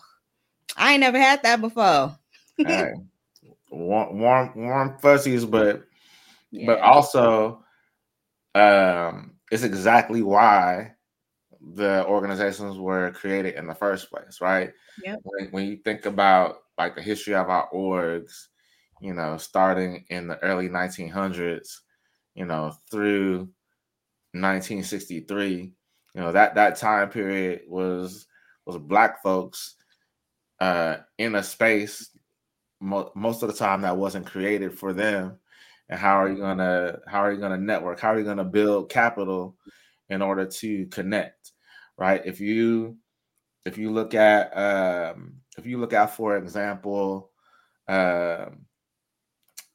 [0.75, 2.17] I ain't never had that before.
[2.57, 2.93] Hey,
[3.69, 5.83] warm, warm, warm fuzzies, but
[6.65, 7.63] but also,
[8.53, 10.93] um, it's exactly why
[11.73, 14.71] the organizations were created in the first place, right?
[15.03, 15.19] Yep.
[15.23, 18.47] When, when you think about like the history of our orgs,
[19.01, 21.79] you know, starting in the early 1900s,
[22.35, 23.49] you know, through
[24.33, 25.73] 1963,
[26.13, 28.27] you know, that that time period was
[28.65, 29.75] was black folks
[30.59, 32.09] uh in a space
[32.79, 35.37] mo- most of the time that wasn't created for them.
[35.89, 37.99] And how are you gonna how are you gonna network?
[37.99, 39.55] How are you gonna build capital
[40.09, 41.51] in order to connect
[41.97, 42.21] right?
[42.25, 42.97] If you
[43.65, 47.31] if you look at um if you look at for example
[47.87, 48.65] um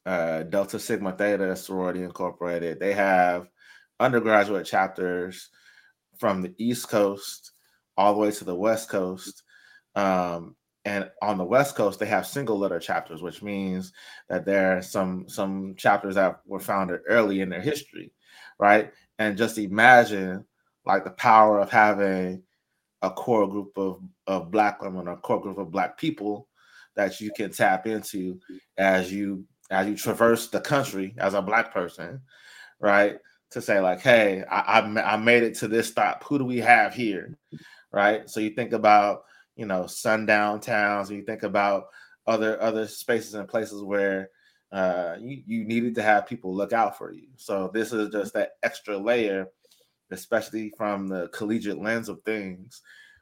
[0.05, 3.47] uh delta sigma theta sorority incorporated they have
[3.99, 5.49] undergraduate chapters
[6.19, 7.51] from the east coast
[7.97, 9.43] all the way to the west coast.
[9.95, 13.93] Um and on the west coast they have single letter chapters which means
[14.29, 18.11] that there are some some chapters that were founded early in their history
[18.61, 18.91] right?
[19.19, 20.45] And just imagine
[20.85, 22.43] like the power of having
[23.01, 26.47] a core group of of black women or a core group of black people
[26.95, 28.39] that you can tap into
[28.77, 32.21] as you as you traverse the country as a black person
[32.79, 33.17] right?
[33.51, 36.59] To say like hey i i, I made it to this stop who do we
[36.59, 37.37] have here?
[37.91, 38.29] Right?
[38.29, 39.23] So you think about
[39.55, 41.85] you know sundown towns and you think about
[42.27, 44.29] other other spaces and places where
[44.71, 47.27] uh you, you needed to have people look out for you.
[47.35, 49.47] So this is just that extra layer
[50.11, 52.81] especially from the collegiate lens of things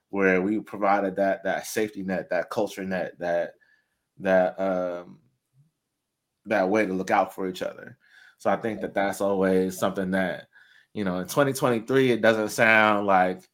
[0.09, 3.53] where we provided that that safety net that culture net that
[4.19, 5.19] that um
[6.45, 7.97] that way to look out for each other.
[8.37, 10.47] So i think that that's always something that
[10.93, 13.47] you know in 2023 it doesn't sound like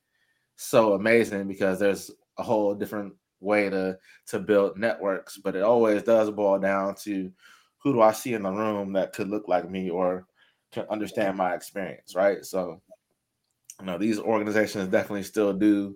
[0.55, 6.03] so amazing because there's a whole different way to to build networks but it always
[6.03, 7.31] does boil down to
[7.77, 10.25] who do i see in the room that could look like me or
[10.71, 12.45] can understand my experience right?
[12.45, 12.81] So
[13.79, 15.95] you know these organizations definitely still do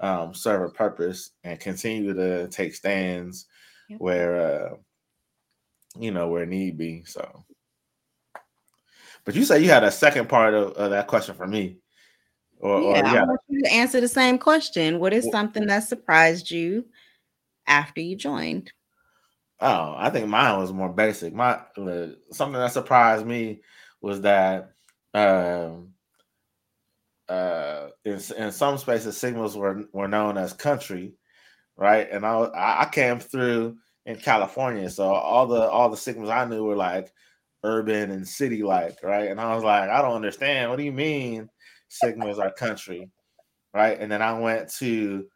[0.00, 3.46] um, serve a purpose and continue to take stands
[3.88, 4.00] Yep.
[4.00, 4.76] where uh,
[5.98, 7.44] you know where need be so.
[9.24, 11.78] But you say you had a second part of, of that question for me
[12.64, 14.98] or, or yeah, yeah I want you to answer the same question.
[14.98, 16.86] What is something that surprised you
[17.66, 18.72] after you joined?
[19.60, 21.34] Oh, I think mine was more basic.
[21.34, 23.60] My uh, something that surprised me
[24.00, 24.72] was that
[25.12, 25.90] um,
[27.28, 31.12] uh, in in some spaces Sigmas were were known as country,
[31.76, 32.08] right?
[32.10, 36.64] And I I came through in California, so all the all the Sigmas I knew
[36.64, 37.12] were like
[37.62, 39.30] urban and city like, right?
[39.30, 40.70] And I was like, I don't understand.
[40.70, 41.48] What do you mean
[41.90, 43.10] sigmas our country,
[43.72, 43.98] right?
[43.98, 45.26] And then I went to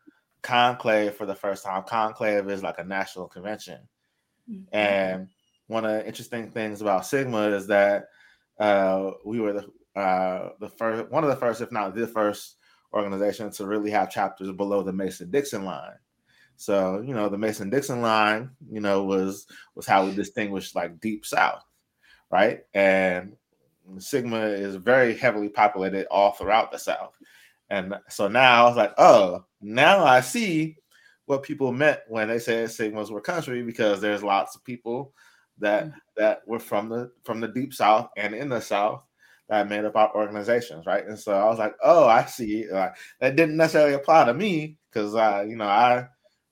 [0.42, 1.82] Conclave for the first time.
[1.84, 3.80] Conclave is like a national convention.
[4.72, 5.28] And
[5.66, 8.06] one of the interesting things about Sigma is that
[8.58, 12.56] uh, we were the uh, the first, one of the first, if not the first,
[12.94, 15.96] organization to really have chapters below the Mason Dixon line.
[16.56, 21.00] So you know, the Mason Dixon line, you know, was was how we distinguished like
[21.00, 21.64] Deep South,
[22.30, 22.60] right?
[22.74, 23.36] And
[23.98, 27.14] Sigma is very heavily populated all throughout the South.
[27.70, 30.76] And so now I was like, oh, now I see
[31.26, 35.12] what people meant when they said Sigmas were country because there's lots of people
[35.58, 35.92] that mm.
[36.16, 39.02] that were from the from the deep south and in the south
[39.48, 41.06] that made up our organizations, right?
[41.06, 42.66] And so I was like, oh, I see.
[42.70, 46.06] Like that didn't necessarily apply to me because I, you know, I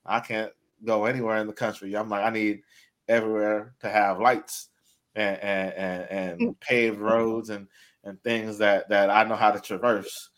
[0.05, 0.53] I can't
[0.85, 1.95] go anywhere in the country.
[1.97, 2.61] I'm like, I need
[3.09, 4.69] everywhere to have lights
[5.17, 5.73] and and,
[6.11, 7.67] and, and paved roads and
[8.05, 10.31] and things that that I know how to traverse.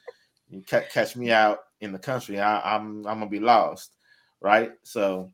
[0.48, 3.94] You catch, catch me out in the country, I, I'm I'm gonna be lost,
[4.40, 4.72] right?
[4.82, 5.30] So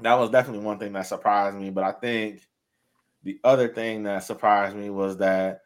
[0.00, 1.70] that was definitely one thing that surprised me.
[1.70, 2.42] But I think
[3.22, 5.60] the other thing that surprised me was that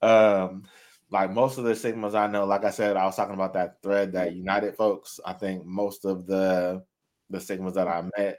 [0.00, 0.64] um
[1.10, 3.82] like most of the sigmas I know, like I said, I was talking about that
[3.82, 5.20] thread that united folks.
[5.24, 6.84] I think most of the
[7.30, 8.38] the sigmas that I met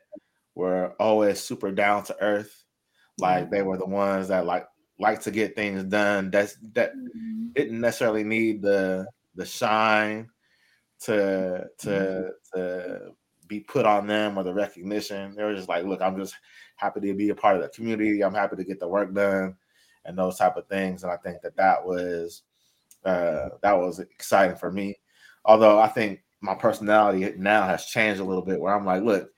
[0.56, 2.64] were always super down to earth.
[3.20, 4.68] Like they were the ones that like
[5.00, 6.30] like to get things done.
[6.32, 7.52] That's that mm-hmm.
[7.54, 10.30] didn't necessarily need the the shine
[11.02, 12.60] to to mm-hmm.
[12.60, 13.12] to
[13.48, 15.36] be put on them or the recognition.
[15.36, 16.36] They were just like, look, I'm just
[16.76, 18.24] happy to be a part of the community.
[18.24, 19.56] I'm happy to get the work done
[20.06, 21.04] and those type of things.
[21.04, 22.44] And I think that that was
[23.04, 25.00] uh, that was exciting for me.
[25.46, 29.30] Although I think my personality now has changed a little bit, where I'm like, look,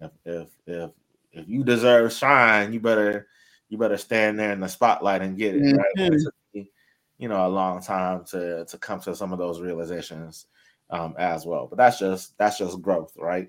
[0.00, 0.90] if if if,
[1.36, 3.28] if you deserve shine, you better
[3.68, 5.62] you better stand there in the spotlight and get it.
[5.62, 5.76] Mm-hmm.
[5.76, 6.12] Right?
[6.12, 6.70] It took me,
[7.18, 10.46] you know, a long time to to come to some of those realizations
[10.90, 11.66] um, as well.
[11.66, 13.48] But that's just that's just growth, right?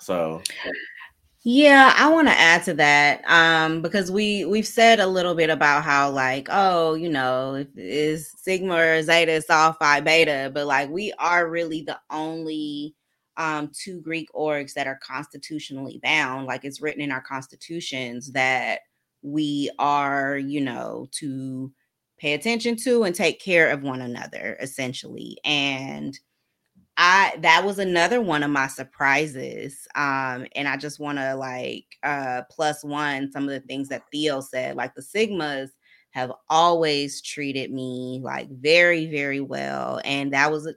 [0.00, 0.42] So
[1.42, 5.50] yeah, I want to add to that um, because we we've said a little bit
[5.50, 10.66] about how like oh you know is sigma or zeta is all phi beta, but
[10.66, 12.94] like we are really the only
[13.38, 16.46] um, two Greek orgs that are constitutionally bound.
[16.46, 18.80] Like it's written in our constitutions that
[19.22, 21.72] we are you know to
[22.18, 26.18] pay attention to and take care of one another essentially and
[26.98, 29.86] I that was another one of my surprises.
[29.94, 34.02] Um, and I just want to like uh plus one some of the things that
[34.10, 34.76] Theo said.
[34.76, 35.68] Like the Sigmas
[36.10, 40.00] have always treated me like very, very well.
[40.04, 40.72] And that was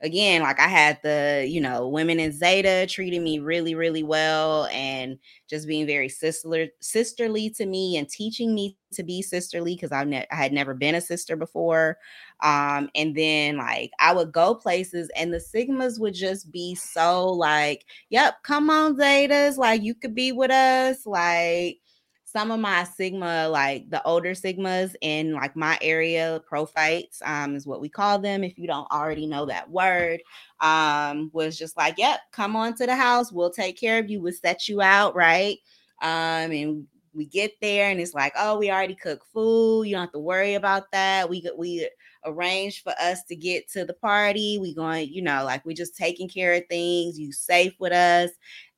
[0.00, 4.66] again, like I had the, you know, women in Zeta treating me really, really well
[4.66, 9.92] and just being very sister sisterly to me and teaching me to be sisterly because
[9.92, 11.98] I, ne- I had never been a sister before.
[12.42, 17.26] Um, and then like I would go places and the Sigmas would just be so
[17.32, 21.78] like, yep, come on, Zetas, like you could be with us, like
[22.30, 27.66] some of my sigma like the older sigmas in like my area prophytes um is
[27.66, 30.20] what we call them if you don't already know that word
[30.60, 34.20] um was just like yep come on to the house we'll take care of you
[34.20, 35.58] we'll set you out right?
[36.02, 40.02] Um and we get there and it's like oh we already cook food you don't
[40.02, 41.28] have to worry about that.
[41.30, 41.88] We we
[42.24, 45.96] arranged for us to get to the party we going you know like we just
[45.96, 48.30] taking care of things you safe with us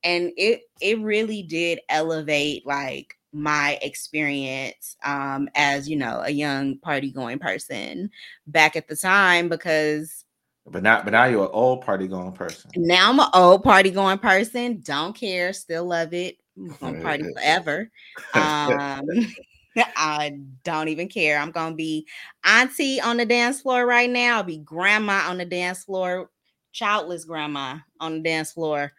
[0.04, 6.78] and it it really did elevate like my experience um, as you know a young
[6.78, 8.10] party going person
[8.46, 10.24] back at the time because
[10.66, 13.90] but now but now you're an old party going person now i'm an old party
[13.90, 16.36] going person don't care still love it
[16.82, 17.90] I'm party forever
[18.34, 19.08] um
[19.96, 21.38] I don't even care.
[21.38, 22.06] I'm gonna be
[22.44, 24.38] auntie on the dance floor right now.
[24.38, 26.30] I'll be grandma on the dance floor,
[26.72, 28.92] childless grandma on the dance floor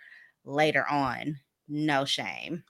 [0.45, 1.37] later on.
[1.67, 2.63] No shame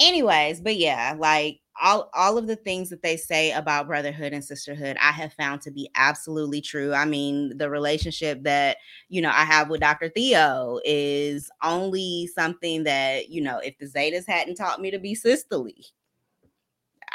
[0.00, 4.44] anyways but yeah like all all of the things that they say about brotherhood and
[4.44, 8.76] sisterhood i have found to be absolutely true i mean the relationship that
[9.08, 13.86] you know i have with dr theo is only something that you know if the
[13.86, 15.86] zetas hadn't taught me to be sisterly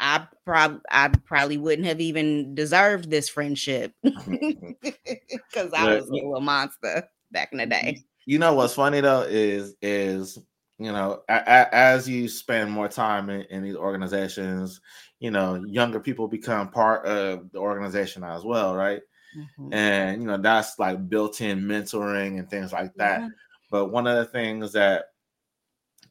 [0.00, 6.40] I probably I probably wouldn't have even deserved this friendship because I was a little
[6.40, 8.02] monster back in the day.
[8.24, 10.38] You know what's funny though is is
[10.80, 14.80] you know, a, a, as you spend more time in, in, these organizations,
[15.18, 19.02] you know, younger people become part of the organization as well, right?
[19.36, 19.74] Mm-hmm.
[19.74, 23.20] And you know, that's like built-in mentoring and things like that.
[23.20, 23.28] Yeah.
[23.70, 25.04] But one of the things that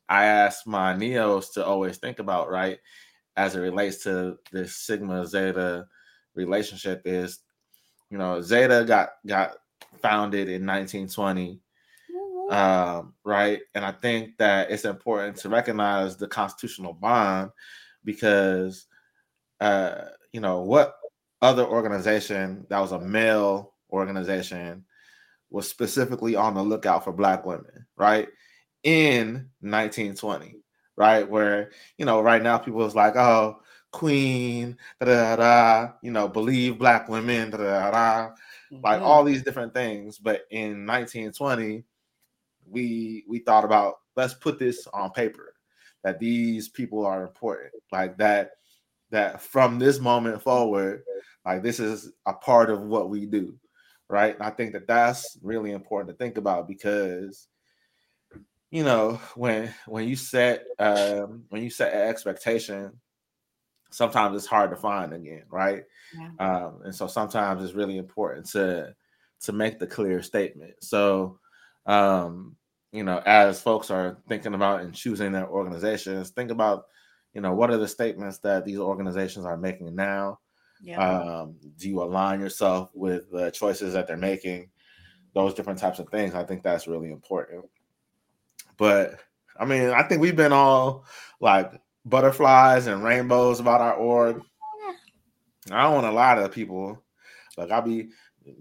[0.07, 2.77] I ask my neos to always think about, right,
[3.37, 5.87] as it relates to this Sigma Zeta
[6.35, 7.39] relationship is,
[8.11, 9.55] you know, Zeta got got
[9.99, 11.59] founded in 1920
[12.49, 13.61] um, right?
[13.75, 17.51] And I think that it's important to recognize the constitutional bond
[18.03, 18.87] because,
[19.59, 20.95] uh, you know, what
[21.41, 24.85] other organization that was a male organization
[25.49, 28.27] was specifically on the lookout for Black women, right?
[28.83, 30.55] In 1920,
[30.95, 31.29] right?
[31.29, 36.27] Where, you know, right now people is like, oh, Queen, da da da, you know,
[36.27, 38.29] believe Black women, da da da,
[38.71, 39.05] like mm-hmm.
[39.05, 40.19] all these different things.
[40.19, 41.83] But in 1920,
[42.69, 45.53] we we thought about let's put this on paper
[46.03, 48.51] that these people are important like that
[49.11, 51.03] that from this moment forward
[51.45, 53.55] like this is a part of what we do
[54.07, 57.47] right and i think that that's really important to think about because
[58.71, 62.91] you know when when you set um when you set an expectation
[63.91, 65.83] sometimes it's hard to find again, right?
[66.15, 66.29] Yeah.
[66.39, 68.95] Um, and so sometimes it's really important to
[69.41, 70.83] to make the clear statement.
[70.83, 71.39] So,
[71.85, 72.55] um,
[72.91, 76.85] you know, as folks are thinking about and choosing their organizations, think about,
[77.33, 80.39] you know, what are the statements that these organizations are making now?
[80.81, 80.99] Yeah.
[80.99, 84.69] Um, do you align yourself with the choices that they're making?
[85.33, 86.33] Those different types of things.
[86.33, 87.65] I think that's really important.
[88.77, 89.19] But
[89.59, 91.05] I mean, I think we've been all
[91.39, 91.71] like
[92.05, 94.41] butterflies and rainbows about our org.
[95.69, 97.03] I don't want to lie to people.
[97.57, 98.09] Like I'll be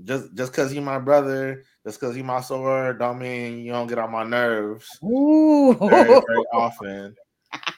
[0.05, 3.86] just just because you my brother, just because you my sword, don't mean you don't
[3.86, 5.74] get on my nerves Ooh.
[5.80, 7.16] very, very often.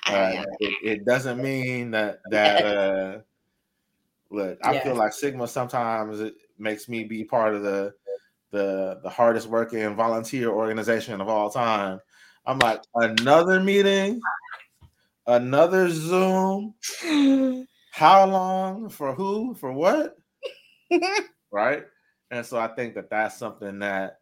[0.08, 3.18] Uh, it, it doesn't mean that that uh
[4.28, 4.82] look, I Yeah.
[4.82, 7.94] feel like Sigma sometimes it makes me be part of the
[8.50, 12.00] the the hardest working volunteer organization of all time.
[12.44, 14.20] I'm like another meeting,
[15.28, 16.74] another Zoom.
[17.92, 20.16] How long for who for what?
[21.52, 21.84] right?
[22.30, 24.20] And so I think that that's something that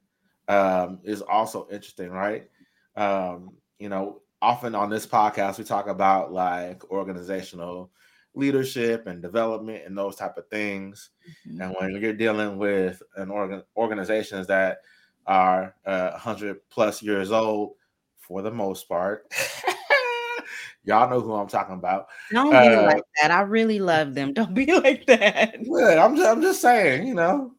[0.49, 2.49] um, is also interesting, right?
[2.97, 7.91] Um, you know, often on this podcast we talk about like organizational
[8.35, 11.11] leadership and development and those type of things.
[11.47, 11.61] Mhm.
[11.63, 14.79] And when you're dealing with an organ organizations that
[15.27, 17.75] are uh, 100 plus years old,
[18.17, 19.27] for the most part,
[20.85, 22.09] y'all know who I'm talking about.
[22.31, 23.31] Don't be Uh, like that.
[23.31, 24.33] I really love them.
[24.33, 25.57] Don't be like that.
[25.63, 27.55] Look, I'm just, I'm just saying, you know,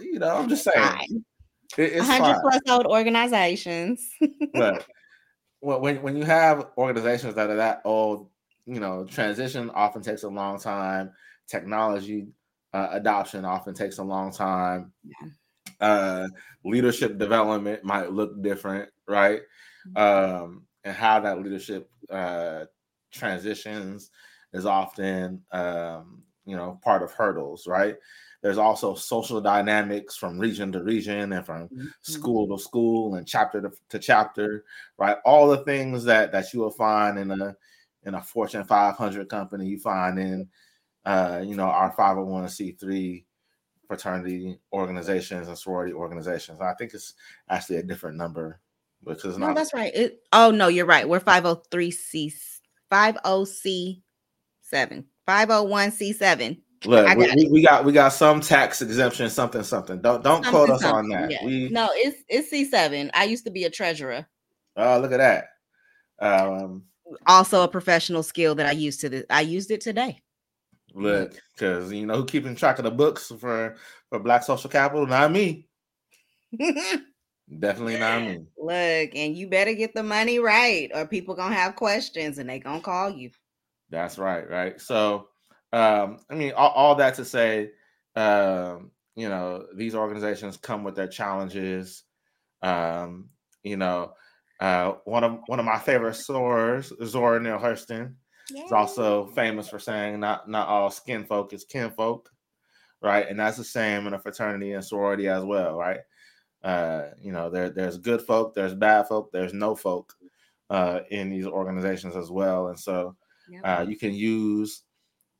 [0.00, 1.24] you know, I'm just saying,
[1.76, 2.40] it, it's 100 fine.
[2.40, 4.08] plus old organizations.
[5.60, 8.30] But when when you have organizations that are that old,
[8.64, 11.10] you know, transition often takes a long time.
[11.48, 12.28] Technology
[12.72, 14.92] uh, adoption often takes a long time.
[15.02, 15.28] Yeah.
[15.80, 16.28] Uh,
[16.64, 19.40] leadership development might look different, right?
[19.96, 20.42] Mm-hmm.
[20.42, 22.64] Um, and how that leadership uh,
[23.10, 24.10] transitions
[24.52, 27.96] is often, um, you know, part of hurdles, right?
[28.40, 31.86] There's also social dynamics from region to region and from Mm-hmm.
[32.02, 34.64] school to school and chapter to, to chapter,
[34.96, 35.16] right?
[35.24, 37.56] All the things that that you will find in a
[38.04, 40.48] in a Fortune 500 company, you find in
[41.04, 43.24] uh, you know our 501c3
[43.86, 46.60] fraternity organizations and sorority organizations.
[46.60, 47.14] I think it's
[47.48, 48.60] actually a different number
[49.04, 49.56] because No, not.
[49.56, 49.92] that's right.
[49.94, 51.08] It, oh no, you're right.
[51.08, 52.32] We're 503C
[52.90, 54.00] 50C7.
[55.28, 56.48] 501C7.
[56.48, 60.00] Look, I we, got we, we got we got some tax exemption, something something.
[60.00, 61.30] Don't don't quote us on that.
[61.30, 61.44] yeah.
[61.44, 63.10] We No, it's it's C7.
[63.14, 64.26] I used to be a treasurer.
[64.76, 65.48] oh look at that.
[66.20, 66.84] Um,
[67.26, 70.22] Also a professional skill that I used to the, I used it today.
[70.94, 73.76] look, because you know who keeping track of the books for
[74.08, 75.06] for Black Social Capital?
[75.06, 75.68] Not me.
[77.58, 78.44] Definitely not me.
[78.58, 82.58] Look, and you better get the money right, or people gonna have questions and they
[82.58, 83.30] gonna call you.
[83.90, 84.78] That's right, right.
[84.80, 85.28] So,
[85.72, 87.72] um, I mean, all, all that to say,
[88.16, 92.04] um, you know, these organizations come with their challenges.
[92.62, 93.30] Um,
[93.62, 94.14] you know,
[94.60, 98.14] uh, one of one of my favorite sorors, Zora Neale Hurston,
[98.64, 102.30] is also famous for saying not not all skin folk is kinfolk,
[103.00, 103.28] right?
[103.28, 106.00] And that's the same in a fraternity and sorority as well, right?
[106.62, 110.14] Uh, you know, there there's good folk, there's bad folk, there's no folk
[110.70, 113.16] uh, in these organizations as well, and so
[113.50, 113.62] Yep.
[113.64, 114.82] uh, you can use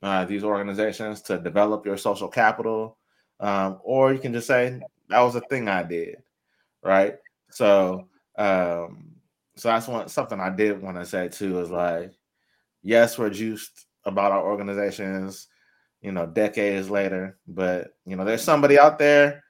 [0.02, 2.98] uh, these organizations to develop your social capital,
[3.40, 6.16] um, or you can just say that was a thing I did,
[6.82, 7.16] right?
[7.50, 9.16] So, um,
[9.56, 12.12] so that's one something I did want to say too is like,
[12.82, 15.48] yes, we're juiced about our organizations,
[16.00, 19.42] you know, decades later, but you know, there's somebody out there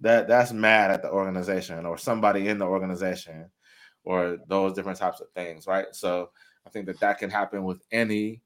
[0.00, 3.50] that that's mad at the organization or somebody in the organization
[4.04, 5.86] or those different types of things, right?
[5.92, 6.30] So
[6.66, 8.42] I think that that can happen with any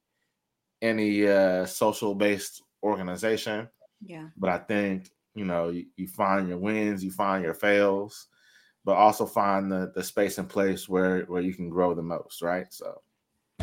[0.82, 3.68] any uh, social based organization.
[4.00, 4.28] yeah.
[4.36, 8.26] But I think you know you, you find your wins, you find your fails,
[8.84, 12.42] but also find the the space and place where where you can grow the most,
[12.42, 12.66] right?
[12.70, 13.00] So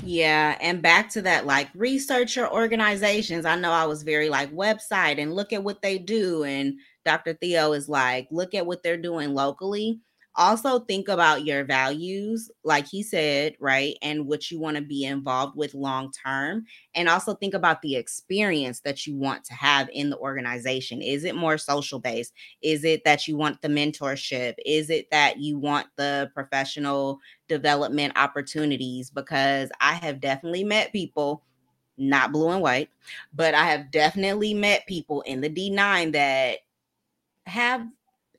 [0.04, 3.46] Yeah, and back to that, like research your organizations.
[3.46, 6.44] I know I was very like website and look at what they do.
[6.44, 7.34] And Dr.
[7.34, 10.00] Theo is like, look at what they're doing locally.
[10.38, 13.98] Also, think about your values, like he said, right?
[14.04, 16.66] And what you want to be involved with long term.
[16.94, 21.02] And also think about the experience that you want to have in the organization.
[21.02, 22.34] Is it more social based?
[22.62, 24.54] Is it that you want the mentorship?
[24.64, 31.44] Is it that you want the professional development opportunities because I have definitely met people,
[31.98, 32.90] not blue and white,
[33.34, 36.60] but I have definitely met people in the D9 that
[37.48, 37.88] have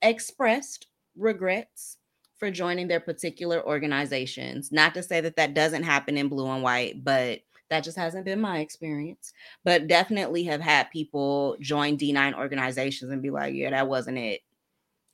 [0.00, 0.86] expressed
[1.18, 1.98] regrets
[2.38, 4.70] for joining their particular organizations.
[4.72, 7.40] Not to say that that doesn't happen in blue and white, but
[7.70, 9.32] That just hasn't been my experience.
[9.64, 14.40] But definitely have had people join D9 organizations and be like, yeah, that wasn't it.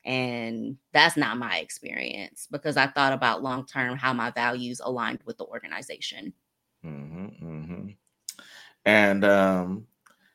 [0.04, 5.20] And that's not my experience because I thought about long term how my values aligned
[5.24, 6.32] with the organization.
[6.84, 7.88] Mm-hmm, mm-hmm.
[8.84, 9.86] And um,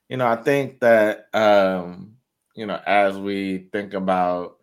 [0.10, 2.16] you know, I think that um,
[2.56, 4.59] you know, as we think about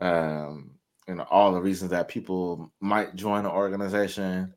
[0.00, 0.72] um,
[1.08, 4.54] you know, all the reasons that people might join an organization,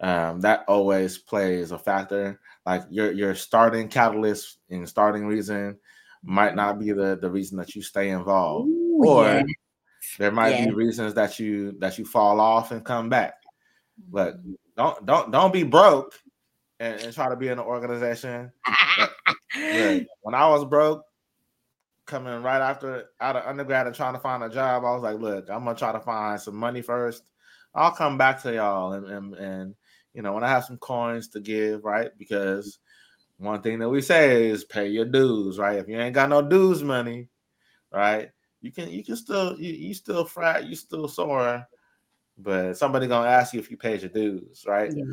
[0.00, 2.40] um, that always plays a factor.
[2.66, 5.78] Like your your starting catalyst and starting reason
[6.22, 9.42] might not be the the reason that you stay involved, Ooh, or yeah.
[10.18, 10.66] there might Yeah.
[10.66, 13.34] be reasons that you that you fall off and come back.
[14.10, 14.52] But Mm-hmm.
[14.76, 16.14] don't don't don't be broke
[16.78, 18.50] and, and try to be in an organization.
[18.98, 21.04] Look, when I was broke,
[22.10, 25.18] coming right after out of undergrad and trying to find a job, I was like,
[25.18, 27.22] look, I'm gonna try to find some money first.
[27.74, 29.74] I'll come back to y'all and and, and
[30.12, 32.10] you know when I have some coins to give, right?
[32.18, 32.78] Because
[33.38, 35.78] one thing that we say is pay your dues, right?
[35.78, 37.28] If you ain't got no dues money,
[37.92, 38.30] right?
[38.60, 41.66] You can you can still you, you still frat, you still sore,
[42.36, 44.92] but somebody gonna ask you if you paid your dues, right?
[44.94, 45.06] Yes.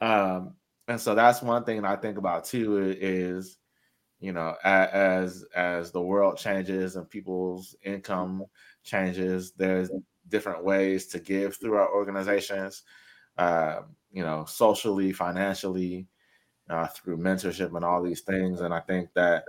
[0.00, 0.54] um
[0.88, 3.58] and so that's one thing i think about too is
[4.24, 8.44] you know as as the world changes and people's income
[8.84, 9.90] changes there's
[10.28, 12.84] different ways to give through our organizations
[13.38, 13.80] uh,
[14.12, 16.08] you know socially financially
[16.70, 19.44] uh, through mentorship and all these things and i think that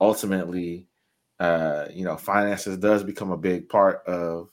[0.00, 0.88] ultimately
[1.40, 4.50] uh, you know finances does become a big part of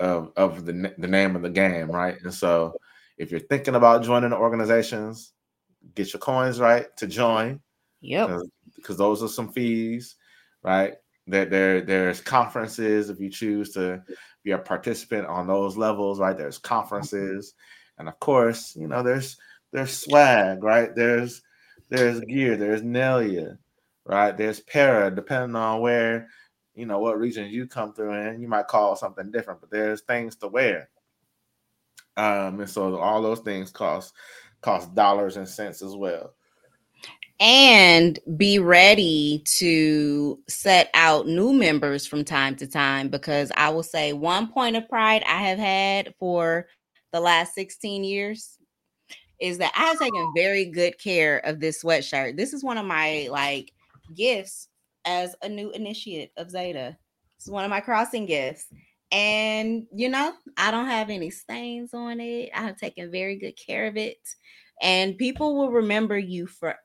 [0.00, 2.74] of of the, the name of the game right and so
[3.18, 5.34] if you're thinking about joining the organizations,
[5.94, 7.60] get your coins right to join
[8.00, 8.30] Yep.
[8.76, 10.16] Because those are some fees,
[10.62, 10.94] right?
[11.26, 14.02] There, there, there's conferences if you choose to
[14.42, 16.36] be a participant on those levels, right?
[16.36, 17.54] There's conferences,
[17.98, 19.36] and of course, you know, there's
[19.72, 20.94] there's swag, right?
[20.94, 21.42] There's
[21.88, 23.58] there's gear, there's Nelia,
[24.04, 24.36] right?
[24.36, 26.28] There's para, depending on where,
[26.74, 30.00] you know, what region you come through in, you might call something different, but there's
[30.00, 30.88] things to wear.
[32.16, 34.12] Um, and so all those things cost
[34.60, 36.34] cost dollars and cents as well.
[37.42, 43.82] And be ready to set out new members from time to time because I will
[43.82, 46.68] say one point of pride I have had for
[47.12, 48.58] the last 16 years
[49.40, 52.36] is that I have taken very good care of this sweatshirt.
[52.36, 53.72] This is one of my like
[54.14, 54.68] gifts
[55.04, 56.96] as a new initiate of Zeta.
[57.38, 58.66] It's one of my crossing gifts.
[59.10, 62.50] And you know, I don't have any stains on it.
[62.54, 64.18] I have taken very good care of it.
[64.80, 66.78] And people will remember you forever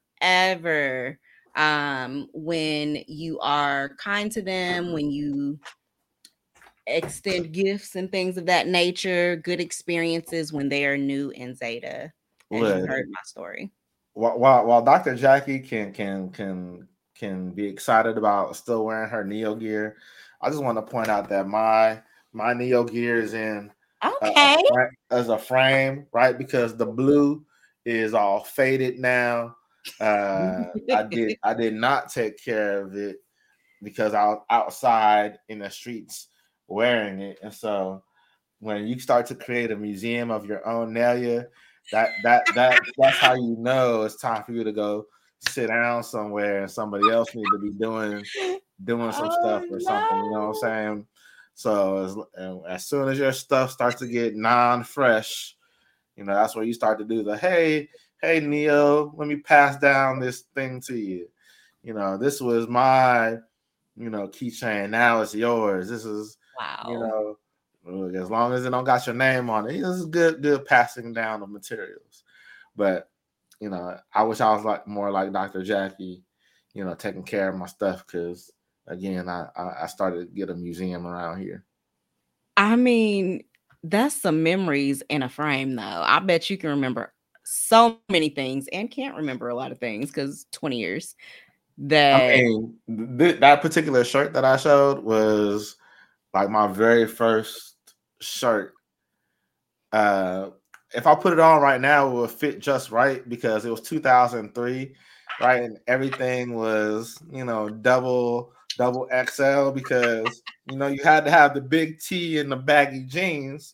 [1.55, 5.59] um when you are kind to them, when you
[6.85, 12.11] extend gifts and things of that nature, good experiences when they are new in Zeta.
[12.51, 13.71] As you heard my story.
[14.13, 15.15] while, while while Dr.
[15.15, 19.97] Jaqui can can can can be excited about still wearing her Neo gear,
[20.41, 22.01] I just want to point out that my
[22.33, 23.71] my Neo gear is in
[24.03, 24.55] Okay.
[25.11, 26.37] as a frame, right?
[26.37, 27.45] Because the blue
[27.85, 29.55] is all faded now.
[29.99, 33.17] Uh, I did I did not take care of it
[33.81, 36.27] because I was outside in the streets
[36.67, 38.03] wearing it, and so
[38.59, 41.47] when you start to create a museum of your own Nelia,
[41.91, 45.05] that that that that's how you know it's time for you to go
[45.47, 48.23] sit down somewhere and somebody else need to be doing
[48.83, 50.17] doing some stuff Oh, or something.
[50.17, 51.07] You know what I'm saying?
[51.53, 55.55] So as, as soon as your stuff starts to get non-fresh,
[56.15, 57.89] you know that's where you start to do the hey,
[58.21, 61.27] hey Neo, let me pass down this thing to you.
[61.83, 63.37] You know, this was my,
[63.95, 64.89] you know, keychain.
[64.89, 65.89] Now it's yours.
[65.89, 66.85] This is, Wow.
[66.89, 67.37] you know,
[67.85, 70.65] look, as long as it don't got your name on it, this is good, good
[70.65, 72.23] passing down of materials.
[72.75, 73.09] But
[73.59, 75.61] you know, I wish I was like more like Dr.
[75.61, 76.21] Jaqui,
[76.73, 78.51] you know, taking care of my stuff because
[78.87, 81.63] again, I I I started to get a museum around here.
[82.55, 83.43] I mean,
[83.83, 85.83] that's some memories in a frame, though.
[85.83, 87.13] I bet you can remember
[87.49, 91.15] so many things and can't remember a lot of things because 20 years.
[91.79, 95.75] That I mean, th- that particular shirt that I showed was
[96.33, 97.75] like my very first
[98.19, 98.73] shirt.
[99.91, 100.49] Uh,
[100.93, 103.81] if I put it on right now, it would fit just right because it was
[103.81, 104.95] 2003,
[105.39, 105.63] right?
[105.63, 111.53] And everything was, you know, double double XL because you know you had to have
[111.53, 113.73] the big T and the baggy jeans,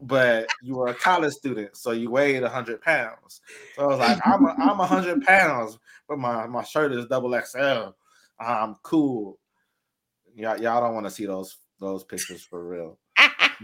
[0.00, 3.40] but you were a college student, so you weighed 100 pounds.
[3.76, 5.78] So I was like, I'm a, I'm 100 pounds,
[6.08, 7.90] but my my shirt is double XL.
[8.38, 9.38] I'm cool.
[10.34, 12.98] Y'all, y'all don't want to see those those pictures for real.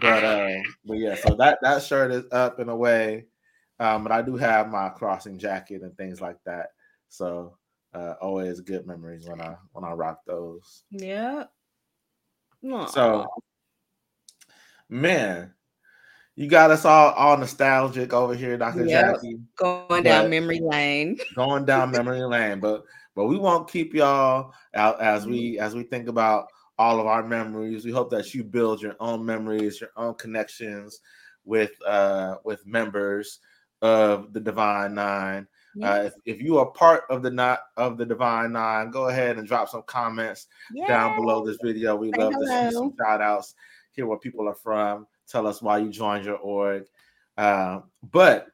[0.00, 0.48] But uh,
[0.84, 3.26] but yeah, so that that shirt is up and away.
[3.78, 6.68] Um, but I do have my crossing jacket and things like that.
[7.08, 7.56] So
[7.94, 10.84] uh, always good memories when I when I rock those.
[10.90, 11.44] Yeah.
[12.88, 13.26] So,
[14.88, 15.54] man,
[16.36, 19.16] you got us all all nostalgic over here, Doctor Yep.
[19.16, 21.18] Jaqui, going down memory lane.
[21.34, 22.60] going down memory lane.
[22.60, 22.84] But
[23.14, 27.26] but we won't keep y'all out as we as we think about all of our
[27.26, 27.86] memories.
[27.86, 31.00] We hope that you build your own memories, your own connections
[31.46, 33.40] with uh with members
[33.80, 35.48] of the Divine Nine.
[35.82, 39.38] Uh, if, if you are part of the not of the Divine Nine, go ahead
[39.38, 40.46] and drop some comments
[40.86, 41.94] down below this video.
[41.96, 43.54] We Say love to see some shout outs,
[43.92, 46.84] hear where people are from, tell us why you joined your org.
[47.36, 48.48] Uh, but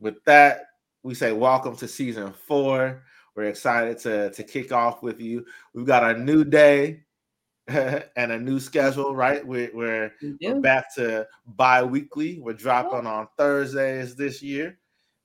[0.00, 0.66] with that,
[1.02, 3.02] we say welcome to season four.
[3.34, 5.44] We're excited to, to kick off with you.
[5.74, 7.02] We've got a new day
[7.68, 9.46] and a new schedule, right?
[9.46, 12.38] We're, we're, We we're back to bi weekly.
[12.40, 14.78] We're dropping on Thursdays this year.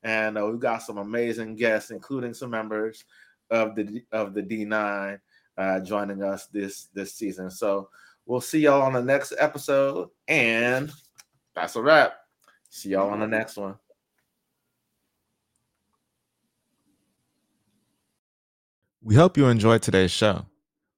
[0.03, 3.05] And uh, we've got some amazing guests, including some members
[3.51, 5.19] of the of the D9
[5.57, 7.51] uh, joining us this this season.
[7.51, 7.89] So
[8.25, 10.91] we'll see y'all on the next episode, and
[11.55, 12.13] that's a wrap.
[12.69, 13.75] See y'all on the next one.
[19.03, 20.45] We hope you enjoyed today's show.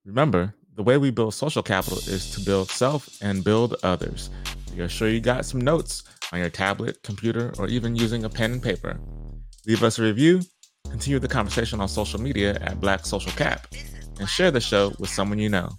[0.06, 4.30] Remember, the way we build social capital is to build self and build others.
[4.78, 8.54] Are sure you got some notes on your tablet, computer, or even using a pen
[8.54, 9.00] and paper.
[9.68, 10.42] Leave us a review,
[10.90, 13.68] continue the conversation on social media at Black Social Cap,
[14.20, 15.70] and share the show with someone you know.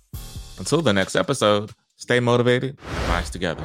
[0.59, 2.79] Until the next episode, stay motivated,
[3.09, 3.65] rise together.